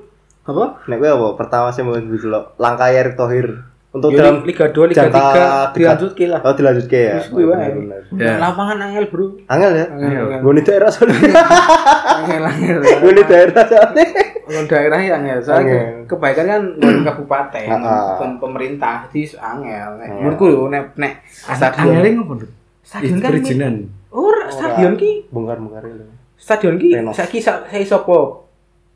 [0.45, 0.85] Apa?
[0.85, 1.27] nek kowe apa?
[1.39, 5.31] Pertama sih mau delok langkah Erick Thohir untuk Yo, dalam Liga 2, Liga jangka 3
[5.31, 5.69] dekat.
[5.73, 6.41] dilanjutke lah.
[6.43, 7.15] Oh, dilanjutke ya.
[7.17, 7.71] Wis kuwi wae.
[8.19, 8.43] Ya.
[8.43, 9.39] Lapangan angel, Bro.
[9.47, 9.87] Angel ya?
[9.87, 11.15] Angel, di daerah soalnya.
[12.19, 12.79] Angel angel.
[12.83, 14.07] Gue di daerah soalnya.
[14.45, 16.07] Kalau daerah yang angel, soalnya Angel.
[16.07, 19.89] kebaikan kan dari kabupaten, bukan pemerintah, jadi angel.
[19.97, 20.09] Nek.
[20.15, 22.05] Menurutku lho, nek nek stadion.
[22.15, 22.51] ngopo, Dut?
[22.81, 23.75] Stadion kan perizinan.
[24.11, 26.05] Ora, stadion ki, Bongkar-bongkar itu.
[26.37, 28.45] stadion ki saiki sa- saya sapa?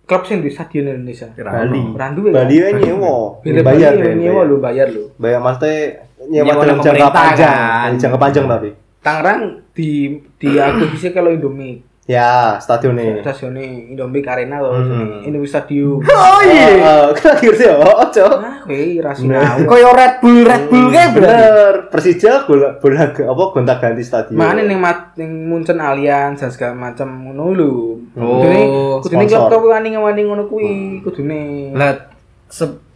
[0.04, 1.28] Klub sing di stadion Indonesia.
[1.34, 1.80] Bali.
[1.92, 2.32] Randu ya.
[2.34, 3.44] Bali ya nyewa.
[3.44, 4.44] Bayar ya, nyewa bayar.
[4.44, 5.04] lu bayar lu.
[5.16, 7.52] Bayar maksudnya nyewa dalam jangka panjang.
[7.52, 7.90] kan.
[7.96, 8.70] Jangka panjang tapi.
[8.98, 9.90] Tangerang di
[10.37, 11.84] di akuisisi kalau Indomie.
[12.09, 13.21] Ya, stadionnya.
[13.21, 15.20] Stasiunnya Indomie Arena loh, Hmm.
[15.28, 16.01] Indomie Stadium.
[16.09, 16.41] Oh
[16.89, 17.76] Oh, kena ngerti ya?
[17.76, 18.24] Ojo.
[18.41, 19.68] Ah, kowe rasional.
[19.68, 21.37] Koyo Red Bull, Red Bull kayak berarti.
[21.37, 21.74] Bener.
[21.93, 24.41] Persija bola bola apa gonta ganti stadion.
[24.41, 27.72] Ning mat ning Munchen Allianz dan segala macam ngono lho.
[28.16, 29.53] Oh, Kudune sponsor.
[29.53, 31.76] klub wani ngawani ngono kuwi kudune.
[31.76, 32.09] Lah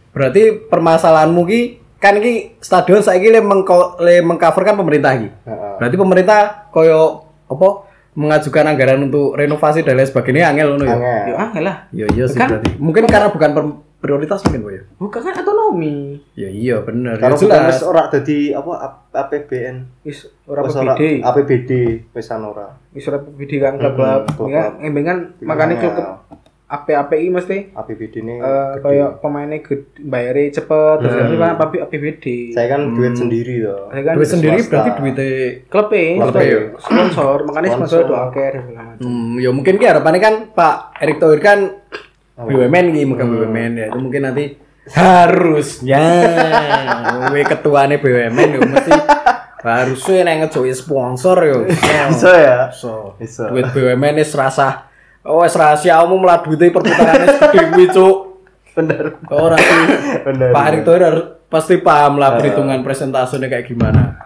[0.09, 1.61] berarti permasalahanmu ki
[2.01, 5.29] kan iki stadion saiki le mengko le mengcover kan pemerintah iki.
[5.29, 5.73] Heeh.
[5.77, 6.39] Berarti pemerintah
[6.73, 10.93] koyo apa mengajukan anggaran untuk renovasi dan lain sebagainya angel ngono ya.
[10.93, 11.17] Angel.
[11.25, 11.75] Ya angel lah.
[11.89, 12.69] Iya iya sih Kan- berarti.
[12.77, 13.49] Mungkin karena bukan
[13.97, 14.75] prioritas mungkin Boy.
[14.75, 14.83] ya.
[14.97, 16.19] Bukan kan otonomi.
[16.33, 17.15] Ya iya bener.
[17.17, 17.67] Kalau Ya jelas.
[17.71, 19.75] wis ora dadi apa A- APBN.
[20.03, 21.23] Wis ora Wis ora PBD.
[21.23, 21.71] APBD
[22.11, 22.67] wis ora.
[22.91, 24.21] Wis ora PBD kan klub-klub.
[24.27, 24.47] Klub-klub.
[24.49, 25.95] Ya, emang kan makanya klub
[26.73, 31.37] APAPI mesti APBD ini eh kayak pemainnya gede, bayarnya cepet terus Hmm.
[31.37, 32.25] kan apa APBD.
[32.49, 33.87] saya kan duit sendiri loh.
[33.87, 34.71] Saya kan Duit sendiri swasta.
[34.73, 35.29] berarti duitnya
[35.67, 36.05] klub e,
[36.75, 38.97] sponsor, makanya sponsor segala macam.
[38.97, 41.59] Hmm, ya mungkin ki harapannya kan Pak Erick Thohir kan
[42.35, 43.33] BUMN gitu, bukan Hmm.
[43.39, 43.87] BUMN ya.
[43.87, 44.45] Itu mungkin nanti
[44.89, 46.01] harusnya
[47.29, 48.91] we ketuanya BUMN yo mesti
[49.59, 51.57] harusnya ngejoki sponsor yo.
[51.63, 52.57] Bisa ya?
[52.73, 53.47] So, Bisa.
[53.47, 54.89] duit BUMN wis rasa
[55.23, 58.17] oh wis rahasia umum lah duitnya perputarannya segede kuwi cuk.
[58.73, 59.05] Bener.
[59.29, 59.85] Ora sih.
[60.27, 60.49] Bener.
[60.51, 64.17] Pak Erick Thohir harus pasti paham lah perhitungan presentasinya kayak gimana.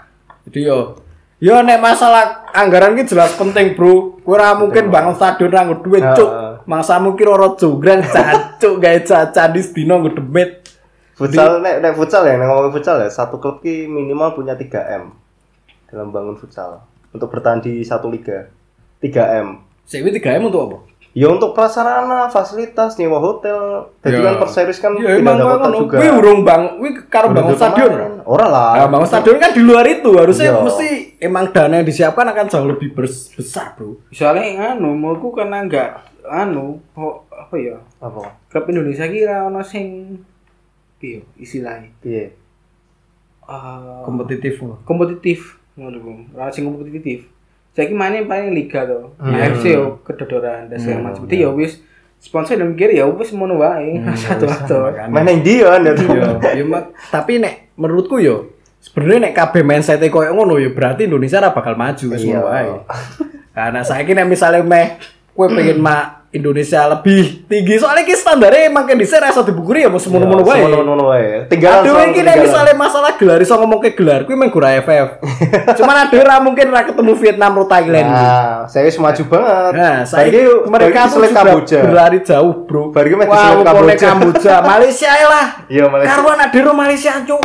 [0.47, 4.25] Jadi yo Yo nek masalah anggaran ki jelas penting, Bro.
[4.25, 6.25] Ora mungkin bangun stadion ra duit, Cuk.
[6.25, 6.53] Heeh.
[6.65, 10.65] Mangsamu ki ora jogran jancuk gawe cacan di sedina nggo demit.
[11.13, 15.01] Futsal nek nek futsal ya, nek ngomongin futsal ya, satu klub ki minimal punya 3
[15.01, 15.13] M
[15.89, 18.49] dalam bangun futsal untuk bertahan di satu liga.
[19.01, 19.45] 3
[19.87, 20.77] Sik 3M untuk apa?
[21.17, 23.89] Ya untuk prasarana, fasilitas, nyewa hotel.
[24.05, 24.25] Jadi Ya.
[24.27, 25.97] kan Perseris kan Ya tidak emang ada juga.
[25.97, 27.89] Kuwi urung bang, kuwi karo bangun stadion.
[27.89, 28.21] pemain.
[28.21, 28.71] Ora lah.
[28.77, 30.61] Nah, bangun stadion kan di luar itu harusnya Iya.
[30.61, 33.97] mesti emang dana yang disiapkan akan jauh lebih besar, Bro.
[34.11, 35.89] Soalnya anu, menurutku karena enggak
[36.23, 37.81] anu, kok apa ya?
[37.97, 38.37] Apa?
[38.45, 40.21] Klub Indonesia kira ono sing
[40.97, 41.89] piye istilahnya?
[41.97, 42.29] Piye?
[43.41, 44.59] Eh, Kompetitif.
[44.83, 45.39] kompetitif
[45.73, 46.11] ngono ku.
[46.35, 47.25] Ora sing kompetitif.
[47.77, 49.13] Saiki maine paling liga to.
[49.15, 49.31] Hmm.
[49.31, 51.29] AFC yo kedodoran dan segala macam.
[51.29, 51.77] Jadi ya wis
[52.17, 54.01] sponsor dan mikir ya wis ngono wae.
[55.13, 55.93] Main yang dia kan ya.
[55.93, 56.21] Yo,
[56.57, 58.49] yo mak- tapi nek menurutku yo
[58.81, 62.33] sebenarnya nek kabeh mindset koyo ngono yo berarti Indonesia ora bakal maju wis Iya.
[62.33, 62.69] ngono wae.
[63.53, 64.97] Karena saiki nek misale meh
[65.37, 69.87] kowe pengen mak Indonesia lebih tinggi soalnya ki standarnya emang kan dhisik ra iso dibukuri
[69.87, 70.59] ya mau semono-mono wae.
[70.59, 71.47] Semono-mono wae.
[71.47, 74.75] Tinggal Aduh soal iki nek misale masalah gelar iso ngomong ke gelar kuwi meng gura
[74.83, 75.23] FF.
[75.79, 78.11] Cuman aduh ra mungkin ra ketemu Vietnam atau Thailand.
[78.11, 79.71] Nah, saya wis maju banget.
[79.79, 81.79] Nah, saya mereka sulit Kamboja.
[81.87, 82.91] berlari jauh, Bro.
[82.91, 83.95] Bagi meh Wah, sulit Kamboja.
[84.11, 85.45] Kamboja, Malaysia ya lah.
[85.71, 86.11] Iya, Malaysia.
[86.11, 87.43] Karuan adero Malaysia, Cuk.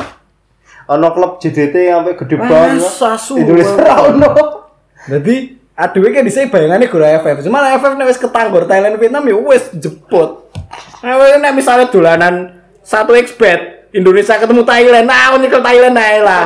[0.91, 2.83] Ono klub JDT sampai gede banget.
[3.39, 4.31] Indonesia ra ono.
[5.07, 7.45] Jadi aduh iki dhisik bayangane gura FF.
[7.47, 10.53] Cuman FF nek wis ketanggor Thailand Vietnam ya wis jebot.
[11.03, 16.45] Nah, nek misalnya dolanan 1xbet Indonesia ketemu Thailand, nah nyekel Thailand ae lah.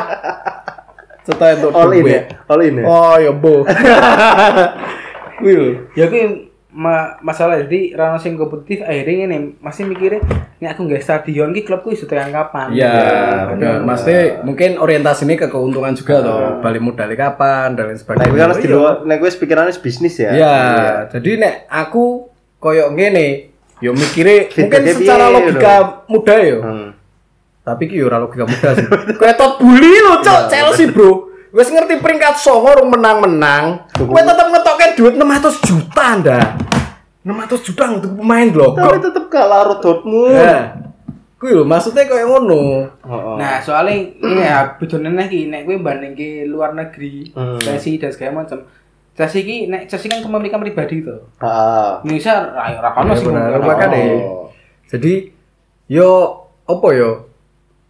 [1.27, 2.21] Cetok untuk All in ya.
[2.47, 2.85] All in ya.
[2.87, 3.67] Oh ya, Bo.
[5.43, 5.79] Kuwi.
[5.99, 10.21] Ya kuwi ma masalah jadi rano sing kompetitif akhirnya ini masih mikirnya
[10.55, 13.81] ini aku nggak stadion ki klubku iso tekan kapan Iya, Kan benar.
[13.81, 13.85] ngono.
[13.89, 16.61] Maksudnya mungkin orientasi ini ke keuntungan juga toh.
[16.61, 18.29] Balik modalnya kapan dan lain Nah, sebagainya.
[18.29, 18.63] itu kan harus Iya.
[18.63, 20.31] di luar, nek wis pikirannya bisnis ya.
[20.31, 20.57] Iya,
[21.11, 23.29] jadi nek aku koyo ngene,
[23.79, 25.75] yo mikire mungkin secara logika
[26.07, 26.59] muda yo.
[26.61, 26.89] Hmm.
[27.63, 28.85] Tapi ki yo ora logika muda sih.
[29.19, 31.25] Kowe tot bully lo, Cok, Chelsea, Bro.
[31.51, 33.89] Wes ngerti peringkat songo rung menang-menang.
[33.91, 36.39] Kowe tetep ngetoke duit 600 juta nda.
[37.27, 39.03] 600 juta untuk pemain Tapi blok.
[39.03, 40.31] tetep kalah Dortmund.
[40.33, 40.63] Nah,
[41.37, 42.61] kuwi lho maksudnya koyo ngono.
[43.03, 43.35] Heeh.
[43.37, 47.59] Nah, soalnya ini ya bedone nek iki nek kowe bandingke luar negeri, Hmm.
[47.59, 48.63] Chelsea dan segala macam.
[49.13, 51.19] Chelsea iki nek Chelsea kan kepemilikan pribadi to.
[51.37, 51.91] Heeh.
[52.05, 53.27] Indonesia ra ora ono Iya, sih.
[53.27, 53.49] benar.
[53.59, 54.47] Oh.
[54.87, 55.13] Jadi
[55.87, 56.11] yo
[56.63, 57.11] apa yo?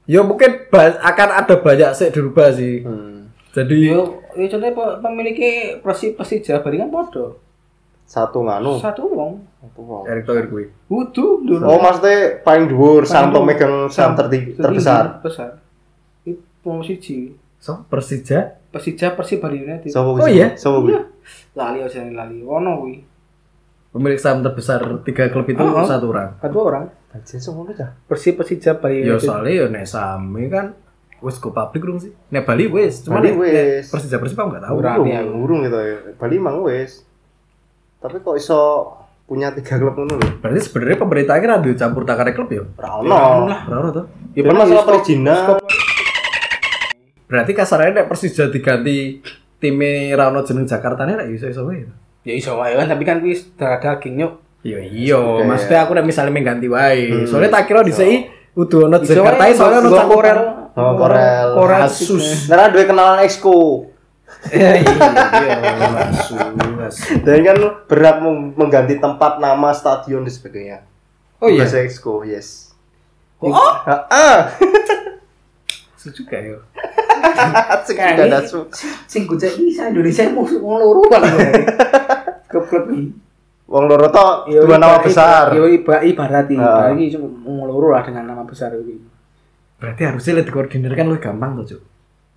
[0.07, 2.81] Yo mungkin akan ada banyak sih dirubah sih.
[2.81, 3.29] Hmm.
[3.53, 4.01] Jadi Yo,
[4.33, 7.41] yo contohnya pe- pemiliki Persi Persija Bali kan podo.
[8.07, 8.79] Satu nganu.
[8.79, 9.43] Satu wong.
[9.59, 10.03] Satu wong.
[10.07, 10.71] Erick Thohir kuwi.
[10.87, 11.63] Wudu dulu.
[11.67, 15.19] Oh, maksudnya paling dhuwur saham pemegang saham terbesar.
[15.21, 15.59] Besar.
[16.23, 17.35] Itu wong siji.
[17.59, 18.63] So, Persija.
[18.71, 19.91] Persija Persi Bali United.
[19.91, 20.39] Sopo Oh, kuwi?
[20.39, 20.55] iya?
[20.55, 20.95] Sopo kuwi?
[20.95, 21.03] Iya.
[21.57, 22.39] Lali aja lali.
[22.41, 23.03] Wono kuwi.
[23.91, 26.37] Pemilik saham terbesar tiga klub itu Oh, satu orang.
[26.39, 26.85] Kedua orang.
[27.11, 27.91] Anjir sopo dah.
[28.07, 29.27] Persi Persija Bali Ya United.
[29.27, 30.77] soalnya ya nek saham ini kan
[31.25, 32.13] wis go publik dong sih.
[32.29, 33.33] Nek Bali wis, cuma Bali
[33.83, 34.75] Persija Persib aku enggak tahu.
[34.79, 35.33] Urung, aku.
[35.43, 35.97] urung gitu ya.
[36.15, 37.06] Bali emang wis.
[37.97, 38.61] Tapi kok iso
[39.27, 40.29] punya tiga klub ngono lho?
[40.39, 42.63] Berarti sebenarnya pemerintah ini radio campur takare klub ya?
[42.79, 43.47] Ora Ya, ono.
[43.49, 43.61] lah.
[43.67, 44.05] Ora ora tuh.
[44.33, 45.37] Ya paling masalah perizinan.
[47.27, 49.19] Berarti kasarnya nek Persija diganti
[49.59, 51.83] time Rano jeneng Jakarta nih nek iso-iso wae.
[52.23, 54.33] Ya iso wae kan, tapi kan kuwi darah daging nyuk.
[54.63, 57.11] Iya iya, maksudnya aku nek misalnya mengganti wae.
[57.11, 57.27] Hmm.
[57.27, 60.39] Soalnya tak kira dhisik udah ono Iso Jakarta soalnya ono Korel.
[60.77, 61.49] Oh, Korel.
[61.57, 61.81] Korel.
[61.83, 62.47] Asus.
[62.47, 63.91] Karena dua kenalan exco.
[64.49, 64.93] Iya iya,
[66.87, 67.03] Asus.
[67.21, 67.57] Dan kan
[68.21, 70.79] meng- mengganti tempat, nama, stadion dan sebagainya.
[71.39, 71.63] Oh iya.
[71.63, 72.71] Bahasa exco, yes.
[73.39, 74.41] Oh, Ah, ah.
[75.95, 76.57] Asus juga ya.
[77.87, 78.71] Sing Kayak gak ada su-
[79.05, 79.51] sing bisa
[79.87, 81.33] Indonesia mau mau loro paling.
[82.51, 83.11] Klub-klub ini.
[83.67, 85.51] Wong loro to Ya, dua nama besar.
[85.51, 86.63] Ya ibarat ibarat ini.
[86.63, 86.87] Ah.
[86.95, 88.97] Ini cuma mau loro lah dengan nama besar ini.
[89.77, 91.83] Berarti harusnya lebih koordinir kan lebih gampang tuh, Cuk.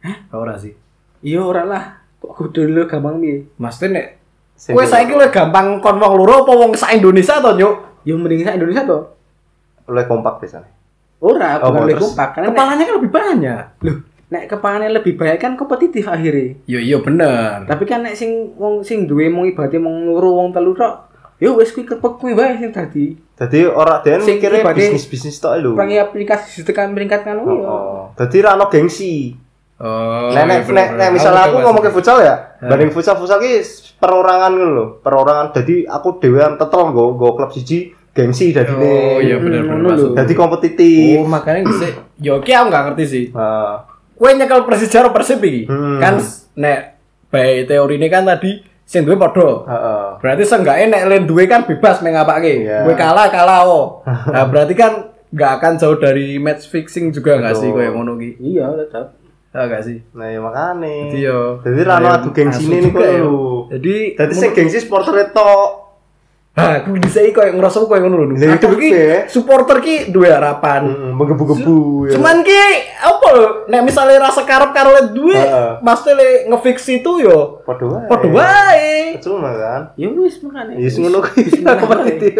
[0.03, 0.17] Hah?
[0.33, 0.73] Ora sih.
[1.19, 1.83] Iya ora lah.
[2.17, 3.47] Kok kudu dulu gampang piye?
[3.55, 4.05] Maksudnya nek
[4.59, 8.03] kowe saiki lebih gampang kon wong loro apa wong sak Indonesia to, Nyuk?
[8.03, 9.15] Ya mending sak Indonesia toh.
[9.85, 10.67] Oleh kompak biasanya.
[11.19, 13.63] Ora, Oh, bukan lebih kompak karena nek, Kepalanya kan lebih banyak.
[13.81, 13.97] loh,
[14.29, 16.55] nek kepalanya lebih banyak kan kompetitif akhirnya.
[16.63, 17.67] Iya, iya bener.
[17.67, 21.11] Tapi kan nek sing wong sing duwe mung ibaratnya mung loro wong telu tok.
[21.39, 23.15] Ya wis kuwi kepek kuwi wae sing dadi.
[23.69, 25.71] Orang dia Sing mikirnya ibaratnya- bisnis-bisnis tok lho.
[25.73, 27.63] Pangi aplikasi tekan peringkat kan Oh, ya.
[27.65, 28.01] oh.
[28.13, 29.31] Jadi ra ono gengsi.
[29.79, 30.27] Oh.
[30.29, 33.63] Nek nek iya, nek nek misalnya aku ngomong ke futsal ya, banding futsal futsal ki
[33.95, 35.55] perorangan ngono lho, perorangan.
[35.55, 39.71] Jadi aku dhewean tetel nggo nggo klub siji gengsi dadi Oh, iya bener Hmm, bener.
[39.71, 40.09] ngono maksud.
[40.11, 40.15] lho.
[40.15, 41.15] Dadi kompetitif.
[41.15, 41.85] Oh, makanya bisa.
[42.17, 43.25] Yo ki aku nggak ngerti sih.
[43.31, 45.63] Nah, Kue nyekel Persija karo Persib iki.
[45.63, 45.95] Hmm.
[45.97, 46.19] Kan
[46.53, 46.99] nek
[47.31, 49.63] baik teori ini kan tadi sing duwe padha.
[49.63, 50.03] heeh.
[50.19, 52.67] Berarti seenggaknya nek len duwe kan bebas mengapake.
[52.67, 52.83] Iya.
[52.83, 54.03] Gue kalah kalah oh.
[54.35, 58.43] Nah, berarti kan nggak akan jauh dari match fixing juga nggak sih kayak ngono ki.
[58.43, 59.15] Iya, tetap.
[59.49, 59.97] Ah nggak sih?
[60.13, 61.09] Nah, ya makane.
[61.09, 61.57] Jadi yo.
[61.65, 63.65] Jadi ra ono adu kok lho.
[63.73, 65.89] Jadi Dadi sing gengsi supporter tok.
[66.59, 68.35] Ah, aku bisa koyo ngerasa koyo ngono lho.
[68.37, 69.25] Lah, Aku ki kabeh.
[69.25, 70.85] supporter ki duwe harapan.
[70.85, 72.19] Heeh, menggebu-gebu ya.
[72.19, 72.61] Cuman ki
[72.99, 75.39] apa lho nek misalnya rasa karep karo le duwe,
[75.81, 78.05] pasti le ngefix itu yo padha wae.
[78.05, 79.17] padha wae.
[79.17, 79.81] Cuma kan.
[79.97, 80.77] Ya wis makane.
[80.77, 81.47] Ya sing ngono kuwi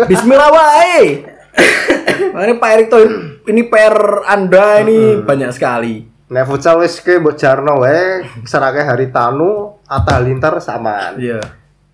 [0.05, 1.25] Bismillah wae.
[2.33, 3.11] Makanya Pak Erick Thohir
[3.49, 6.08] ini PR Anda ini banyak sekali.
[6.29, 11.17] Nek futsal wis ke mbok jarno wae, serake hari tanu, Atta Halilintar samaan.
[11.17, 11.41] Iya.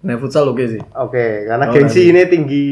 [0.03, 0.81] Nek futsal oke sih.
[0.93, 2.67] Oke, karena Oh, gengsi ini tinggi.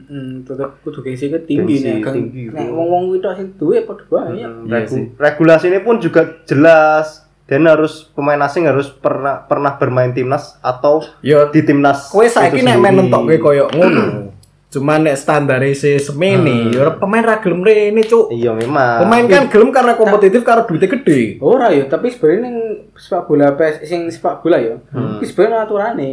[0.00, 1.98] Hmm, tetep kudu gengsi ke tinggi Gengsi nih.
[2.00, 4.46] Kan tinggi, nek wong-wong kuwi tok sing duwe padha wae ya.
[4.46, 5.04] Hmm, Iya regu- sih.
[5.12, 7.26] regulasi ini pun juga jelas.
[7.48, 12.12] Dan harus pemain asing harus pernah pernah bermain timnas atau Yo di timnas.
[12.12, 14.04] kowe saiki itu nek main entok kowe koyo ngono.
[14.68, 18.28] Cuman nek standar se semene, yo pemain ra gelem rene, Cuk.
[18.28, 19.00] Iya memang.
[19.00, 21.40] Pemain kan gelem karena kompetitif karo duitnya gede.
[21.40, 22.56] Ora ya, tapi sebenarnya ning
[22.92, 24.76] sepak bola PS sing sepak bola ya.
[24.92, 25.16] Hmm.
[25.16, 26.10] Iki sebenarnya aturane.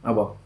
[0.00, 0.40] Apa?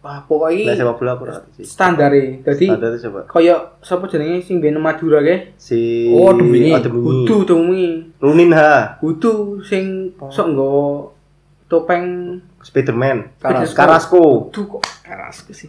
[0.00, 1.66] Ah, pokoknya Nek sepak bola aku ora sih.
[1.66, 2.38] standare.
[2.40, 3.20] Dadi tuh coba.
[3.26, 5.58] kaya sapa jenenge sing ben Madura ke?
[5.58, 6.70] Si Oh, Demi.
[6.70, 7.02] Oh, Demi.
[7.02, 7.86] Kudu demi.
[8.22, 10.72] Luninha, Kudu sing sok nggo
[11.66, 13.36] topeng Spiderman.
[13.38, 14.48] Carrasco.
[14.48, 15.68] kudu kok keras sih.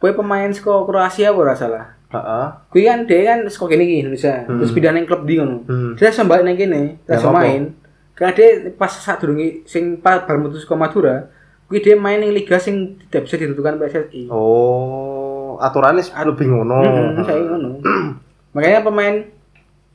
[0.00, 1.84] Kowe pemain saka Kroasia apa ora salah?
[2.10, 2.46] Heeh.
[2.72, 4.46] Kuwi kan dia kan saka kene iki Indonesia.
[4.48, 4.58] Hmm.
[4.62, 5.66] Terus pindah ning klub di ngono.
[5.68, 5.92] Hmm.
[5.98, 7.30] Dia sambal ning kene, apa?
[7.30, 7.74] main.
[8.16, 11.28] Karena dia pas saat durunge sing pa- bar metu saka Madura,
[11.68, 14.32] kuwi dia main ning liga sing tidak bisa ditentukan PSSI.
[14.32, 16.78] Oh, aturannya lebih ngono.
[16.80, 17.70] Hmm, saya ngono.
[18.56, 19.14] Makanya pemain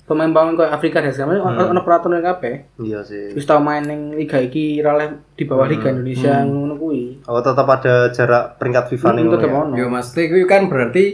[0.06, 1.72] pemain pemain kayak Afrika dan segala macam Hmm.
[1.72, 2.78] ono peraturan kabeh.
[2.78, 3.34] Iya sih.
[3.34, 5.98] Wis tau main ning liga iki ora oleh di bawah liga Hmm.
[5.98, 7.26] Indonesia ngono kuwi.
[7.26, 9.12] Oh, tetap ada jarak peringkat FIFA nih.
[9.12, 9.58] Hmm, ngono tetep ya?
[9.60, 9.74] ono.
[9.74, 11.06] Yo Mas kuwi kan berarti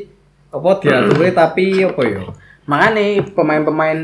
[0.50, 2.22] apa diatur tapi apa yo?
[2.64, 4.00] Makanya pemain-pemain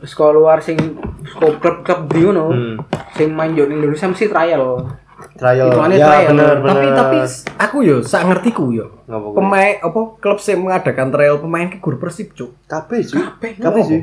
[0.00, 0.78] sekolah luar sing
[1.20, 2.74] sekolah klub-klub di ngono, Hmm.
[3.12, 4.86] sing main yo ning Indonesia mesti trial.
[5.30, 5.66] Trial.
[5.66, 6.28] Hitungannya ya, trial.
[6.28, 6.94] bener, Tapi bener.
[6.94, 7.18] tapi
[7.56, 8.86] aku yo sak ngertiku yo.
[9.08, 12.54] Pemain apa klub sing mengadakan trial pemain ki gur Persib, Cuk.
[12.64, 13.16] Kabeh sih.
[13.16, 14.00] Kabeh, Kabeh sih.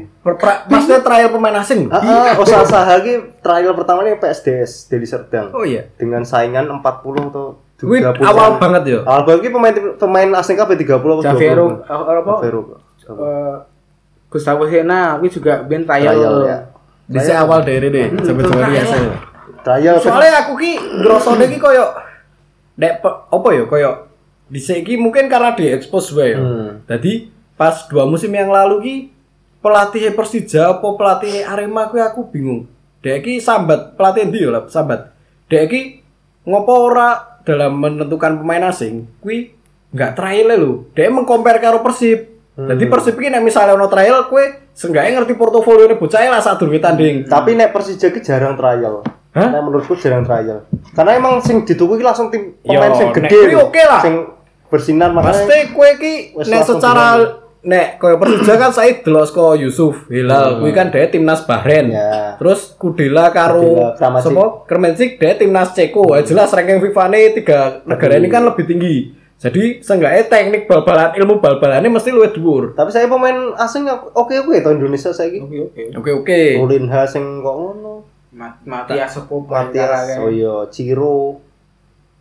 [0.68, 1.88] Maksudnya trial pemain asing.
[1.88, 5.50] Ah, ah, usaha-usaha iki trial pertamanya PSD Deli Serdang.
[5.52, 5.88] Oh iya.
[5.96, 6.84] Dengan saingan 40
[7.30, 8.26] atau Kuwi 30.
[8.26, 9.00] awal banget yo.
[9.06, 11.26] Awal banget iki pemain pemain asing kabeh 30 atau 20.
[11.26, 12.34] Javiero eh, apa?
[12.42, 12.62] Javiero.
[13.08, 13.56] eh,
[14.28, 16.12] Gustavo Sena kuwi juga ben trial.
[16.12, 16.58] Trial ya.
[17.08, 19.96] Di awal dari deh, sampai Hmm, Januari trial.
[19.98, 20.02] ya.
[20.02, 20.72] Soalnya aku ki
[21.04, 21.86] ngrasane ki koyo
[22.78, 23.92] nek pe- apa ya koyo
[24.48, 26.40] dhisik ki mungkin karena di expose wae ya.
[26.40, 26.70] Hmm.
[26.88, 27.28] Jadi
[27.58, 28.96] pas dua musim yang lalu ki
[29.60, 32.70] pelatih Persija apa pelatih Arema kuwi aku bingung.
[33.04, 35.12] Dek ki sambat pelatih ndi lah, sambat.
[35.52, 35.82] Dek ki
[36.48, 39.52] ngopo ora dalam menentukan pemain asing kuwi
[39.92, 40.72] nggak trial lho.
[40.96, 42.38] Dek mengcompare karo Persib.
[42.58, 46.74] Jadi Persib nek misalnya ono trial kue seenggaknya ngerti portofolio ini bocah lah saat durung
[46.82, 47.30] tanding.
[47.30, 49.06] Tapi nek Persija ki jarang trial.
[49.36, 49.50] Hah?
[49.60, 50.66] Menurutku jarang trial.
[50.96, 53.30] Karena emang sing dituku ki langsung tim Yo, pemain sing gede.
[53.30, 54.02] kuwi oke lah.
[54.02, 54.16] Sing
[54.68, 55.46] bersinar makanya.
[55.46, 57.08] Pasti kue ki Wes nek secara
[57.68, 61.92] nek koyo Persija kan saya delos ko Yusuf Hilal kuwi kan dia timnas Bahrain.
[61.92, 62.40] Ya.
[62.40, 66.16] Terus Kudela karo sapa Kramencik dia timnas Ceko.
[66.16, 68.98] Wah, jelas ranking FIFA nih tiga negara ini kan lebih tinggi.
[69.38, 72.74] Jadi seenggaknya teknik bal-balan ilmu bal-balannya mesti luwih dhuwur.
[72.74, 73.86] Tapi saya pemain asing
[74.18, 75.46] oke oke to Indonesia saiki.
[75.46, 75.82] Oke oke.
[75.94, 76.42] Oke oke.
[76.58, 78.17] Rolinha sing kok ngono.
[78.38, 81.42] Mat- Matias Sepo Matias, oh iya, Ciro,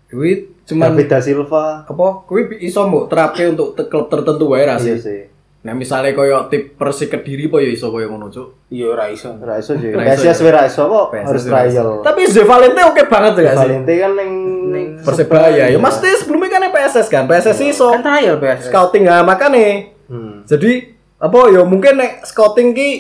[0.07, 1.83] Kuwi cuman David da Silva.
[1.83, 4.97] apa kuwi iso mbok terapke untuk te- klub tertentu wae Iya rasih.
[4.97, 5.23] sih.
[5.61, 8.71] Nah misalnya koyo tip Persik Kediri po ya iso koyo ngono cuk.
[8.71, 9.35] Iya ora iso.
[9.37, 9.91] Ra iso sih.
[9.91, 10.51] Ra iso, PSIS ya.
[10.53, 11.75] ra iso kok harus ora iso.
[11.75, 11.89] trial.
[12.01, 13.59] Tapi Ze Valente oke banget ya sih.
[13.61, 14.33] Valente kan ning
[14.67, 15.77] Ning Persebaya ya.
[15.77, 17.23] Mas Tis sebelumnya kan yang PSS kan.
[17.25, 18.67] PSS iso Kan trial PSS.
[18.69, 19.91] scouting nah makanya.
[20.07, 20.43] Hmm.
[20.45, 20.87] Jadi
[21.19, 22.91] apa ya mungkin nek scouting ki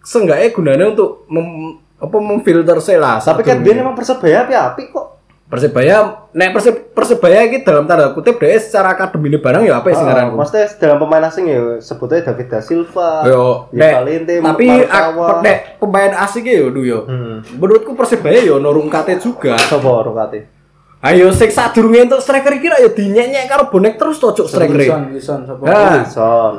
[0.00, 3.18] seenggaknya gunanya untuk mem, apa memfilter sih lah.
[3.18, 5.06] Tapi kan dia emang persebaya api-api kok.
[5.44, 9.86] Persebaya nek Persib Persebaya iki dalam tanda kutip deh secara akademi ini barang ya apa
[9.88, 10.34] sih Ah, ngaranku?
[10.34, 15.56] Maksudnya dalam pemain asing ya sebutnya David da Silva, Yo, nek, Valente, tapi ak- nek
[15.78, 17.04] pemain asing yo du yo.
[17.04, 17.44] Hmm.
[17.52, 19.54] Menurutku Persebaya yo nurung kate juga.
[19.60, 20.48] Sopo Rokate?
[21.04, 24.72] Ayo sing sadurunge entuk striker iki ra yo dinyenyek karo bonek terus to cuk striker.
[24.72, 25.62] Wilson, Wilson sapa?
[25.62, 26.52] Nah, Wilson,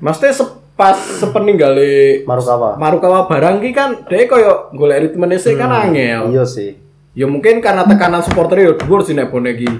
[0.00, 2.74] Maksudnya se- pas sepeninggale Marukawa.
[2.76, 6.30] Marukawa barang ki kan dhek koyo golek ritmene sih kan angel.
[6.30, 6.74] Iya sih.
[7.14, 9.70] Ya mungkin karena tekanan supporter ya dhuwur sih nek bonek iki.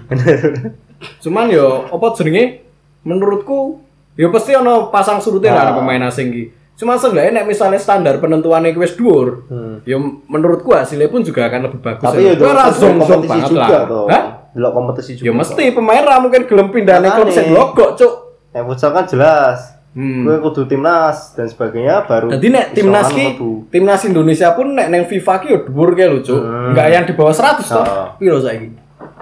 [1.21, 2.63] Cuman yo apa jenenge
[3.03, 3.83] menurutku
[4.15, 5.77] ya pasti ono pasang surutnya lah Ah.
[5.77, 6.45] pemain asing ki.
[6.75, 9.79] Cuma seenggaknya nek misalnya standar penentuannya wis dhuwur, Hmm.
[9.85, 9.95] ya
[10.27, 12.03] menurutku hasilnya pun juga akan lebih bagus.
[12.03, 13.83] Tapi ya Kowe ora zong-zong kompetisi banget juga lah.
[13.87, 14.07] toh.
[14.07, 14.23] Hah?
[14.51, 15.27] Delok kompetisi juga.
[15.27, 18.13] Ya mesti pemain ra mungkin gelem pindah nek klub sing logok, cuk.
[18.53, 19.74] Futsal kan jelas.
[19.95, 20.27] Hmm.
[20.27, 22.27] Gue kudu timnas dan sebagainya baru.
[22.35, 23.27] Jadi nek timnas isoman ki,
[23.71, 26.35] timnas Indonesia pun nek neng FIFA ki yo dhuwur ke lho, Cuk.
[26.35, 26.75] Hmm.
[26.75, 27.79] Enggak yang di bawah 100 toh.
[27.87, 28.07] Oh.
[28.19, 28.75] Piro saiki?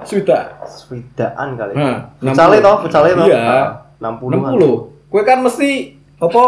[0.03, 0.65] Sudah.
[0.65, 1.77] Swidaan kali.
[1.77, 2.67] Nah, Futsale 60.
[2.67, 3.27] toh, futsale toh.
[3.29, 3.39] Iya.
[4.01, 4.57] Nah, 60-an.
[4.59, 5.13] 60.
[5.13, 5.71] Kue kan mesti
[6.19, 6.43] apa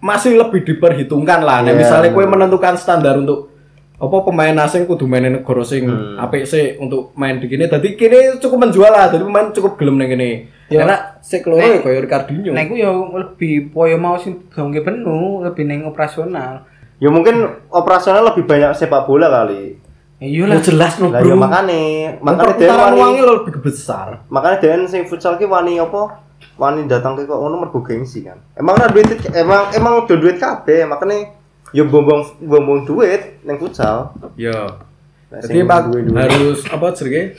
[0.00, 1.62] masih lebih diperhitungkan lah.
[1.62, 2.48] Nek Iya, misalnya kue bener.
[2.48, 3.53] menentukan standar untuk
[3.94, 6.18] apa pemain asing kudu main ning negara sing Hmm.
[6.18, 7.64] apik sih untuk main di kini.
[7.64, 9.06] Dadi kini cukup menjual lah.
[9.06, 10.30] Dadi pemain cukup gelem ning kene.
[10.66, 10.82] Ya.
[10.82, 12.50] Karena sik loro Nek- ya koyo Ricardinho.
[12.50, 16.66] Nek ku yo lebih poyo mau sing dongke penuh, lebih neng operasional.
[16.96, 17.38] Ya mungkin
[17.68, 19.78] operasional lebih banyak sepak bola kali.
[20.16, 20.58] Ya iya Ya lah.
[20.60, 21.26] jelas no, Lah Bro.
[21.26, 21.82] ya makane,
[22.18, 24.06] makane dia Perputaran wani uangnya lebih besar.
[24.26, 26.22] makane dia sing futsal ki wani apa?
[26.54, 28.38] Wani datang ke kok ngono mergo gengsi kan.
[28.54, 31.34] Emang ora duit emang emang do duit kabeh, makane
[31.74, 34.14] ya bombong bombong duit ning futsal.
[34.34, 34.78] Ya.
[35.26, 35.80] Nah, Jadi Pak
[36.14, 37.34] harus apa jenenge?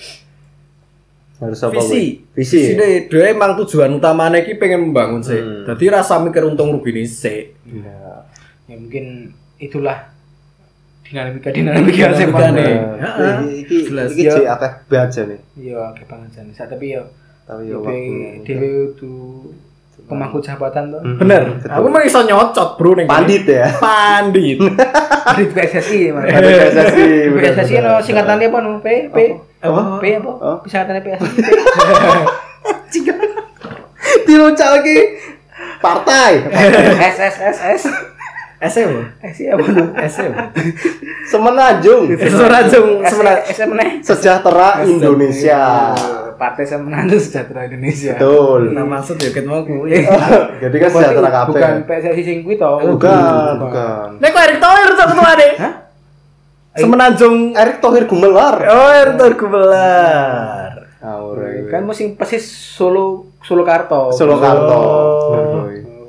[1.38, 1.74] harus apa?
[1.74, 2.24] Visi.
[2.32, 2.62] Visi.
[2.66, 2.76] ya?
[2.78, 5.36] deh, dia emang tujuan utamanya ki pengen membangun sih.
[5.36, 5.64] Hmm.
[5.66, 7.52] Jadi rasa mikir untung rugi nih sih.
[7.62, 8.24] Iya.
[8.66, 10.12] Ya mungkin itulah
[11.02, 12.72] dinamika dinamika Dinamika sepak nih.
[12.74, 12.98] bola.
[12.98, 13.36] Heeh.
[13.38, 14.08] Iki iki Jelas.
[14.10, 14.32] iki Ya.
[14.34, 15.40] jek akeh baca nih.
[15.56, 16.46] Iya, akeh banget jan.
[16.52, 17.04] Sa- Tapi yo
[17.46, 18.42] Tapi ya waktu.
[18.42, 19.14] dhewe kudu
[20.06, 21.00] pemangku jabatan to.
[21.02, 21.18] Hmm.
[21.18, 21.42] Bener.
[21.58, 21.70] Betul.
[21.74, 23.10] Aku mah iso nyocot, Bro ning.
[23.10, 23.68] Pandit ya.
[23.82, 24.58] Pandit.
[25.38, 26.30] Di PSSI Mas.
[26.30, 27.10] Ada PSSI.
[27.34, 28.72] PSSI no singkatannya apa no?
[28.80, 29.18] P P
[29.66, 29.98] Apa?
[30.00, 30.32] P apa?
[30.70, 31.42] Singkatannya PSSI.
[31.42, 31.50] P.
[34.26, 34.98] Dilucal ki
[35.82, 36.34] partai.
[37.14, 37.84] S S S S.
[38.64, 38.92] SM.
[39.20, 39.84] S apa no?
[40.00, 40.32] SM.
[41.28, 42.04] Semenanjung.
[42.32, 44.04] Semenanjung, Semenanjung.
[44.04, 45.92] Sejahtera Indonesia.
[46.40, 48.16] Partai Semenanjung Sejahtera Indonesia.
[48.16, 48.72] Betul.
[48.72, 50.08] Nah, maksud ya mau kuwi.
[50.64, 51.52] Jadi kan sejahtera kabeh.
[51.52, 52.72] Bukan PSSI sing kuwi to.
[52.96, 54.08] Bukan, bukan.
[54.24, 55.52] Nek kok Erick Thohir tuh ketua deh.
[55.60, 55.74] Hah?
[56.76, 57.36] Semenanjung.
[57.56, 58.56] Erick Thohir Gumelar.
[58.72, 60.72] Oh, Erick Thohir Gumelar.
[61.04, 61.70] Aure.
[61.70, 64.16] Kan musim persis Solo Solo Karto.
[64.16, 64.82] Solo Karto.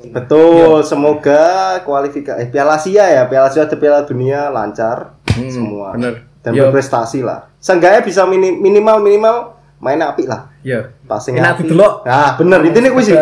[0.07, 0.13] Oh.
[0.13, 1.45] Betul, semoga
[1.81, 5.93] kualifikasi eh, Piala Asia ya, Piala Asia atau Piala Dunia lancar Hmm, semua.
[5.93, 6.25] bener.
[6.39, 6.63] Dan Yo.
[6.65, 7.51] berprestasi lah.
[7.57, 9.35] Seenggaknya bisa mini- minimal minimal
[9.77, 10.49] main api lah.
[10.61, 10.93] Ya.
[11.03, 11.69] Passing Enak api.
[11.73, 13.15] Nah, bener itu nih kuwi sih.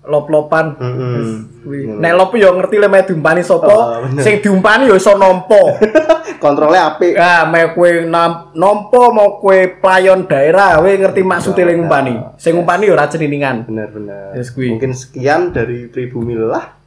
[0.00, 0.80] Lop-lopan.
[0.80, 1.60] Mm-mm.
[1.60, 5.76] Wih, Nek lop yo ngerti le me diumpani sapa, Oh, sing diumpani yo iso nampa.
[6.42, 7.12] Kontrolnya api.
[7.14, 12.14] Ah, me kowe nam- nampa mau kowe playon daerah, kowe ngerti maksudnya le ngumpani.
[12.40, 13.68] Sing ngumpani yo ora ceniningan.
[13.68, 14.32] Bener bener.
[14.32, 14.72] Yes, kuwi.
[14.72, 16.80] Mungkin sekian dari Pribumi Lelah.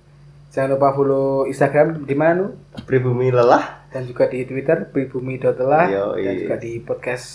[0.50, 2.50] Jangan lupa follow Instagram di mana?
[2.84, 3.86] Pribumi Lelah.
[3.94, 6.26] dan juga di Twitter pribumi.telah Yoi.
[6.26, 7.26] dan juga di podcast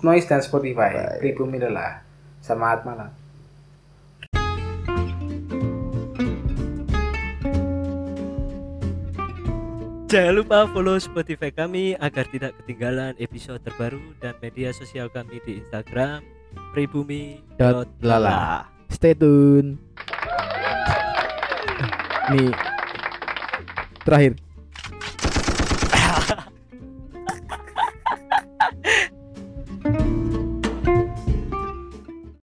[0.00, 2.00] Noise dan Spotify pribumi adalah
[2.40, 3.08] selamat malam
[10.06, 15.58] Jangan lupa follow Spotify kami agar tidak ketinggalan episode terbaru dan media sosial kami di
[15.58, 16.22] Instagram
[16.70, 18.70] pribumi.lala.
[18.86, 19.82] Stay tune.
[22.30, 22.54] Nih.
[24.06, 24.45] Terakhir.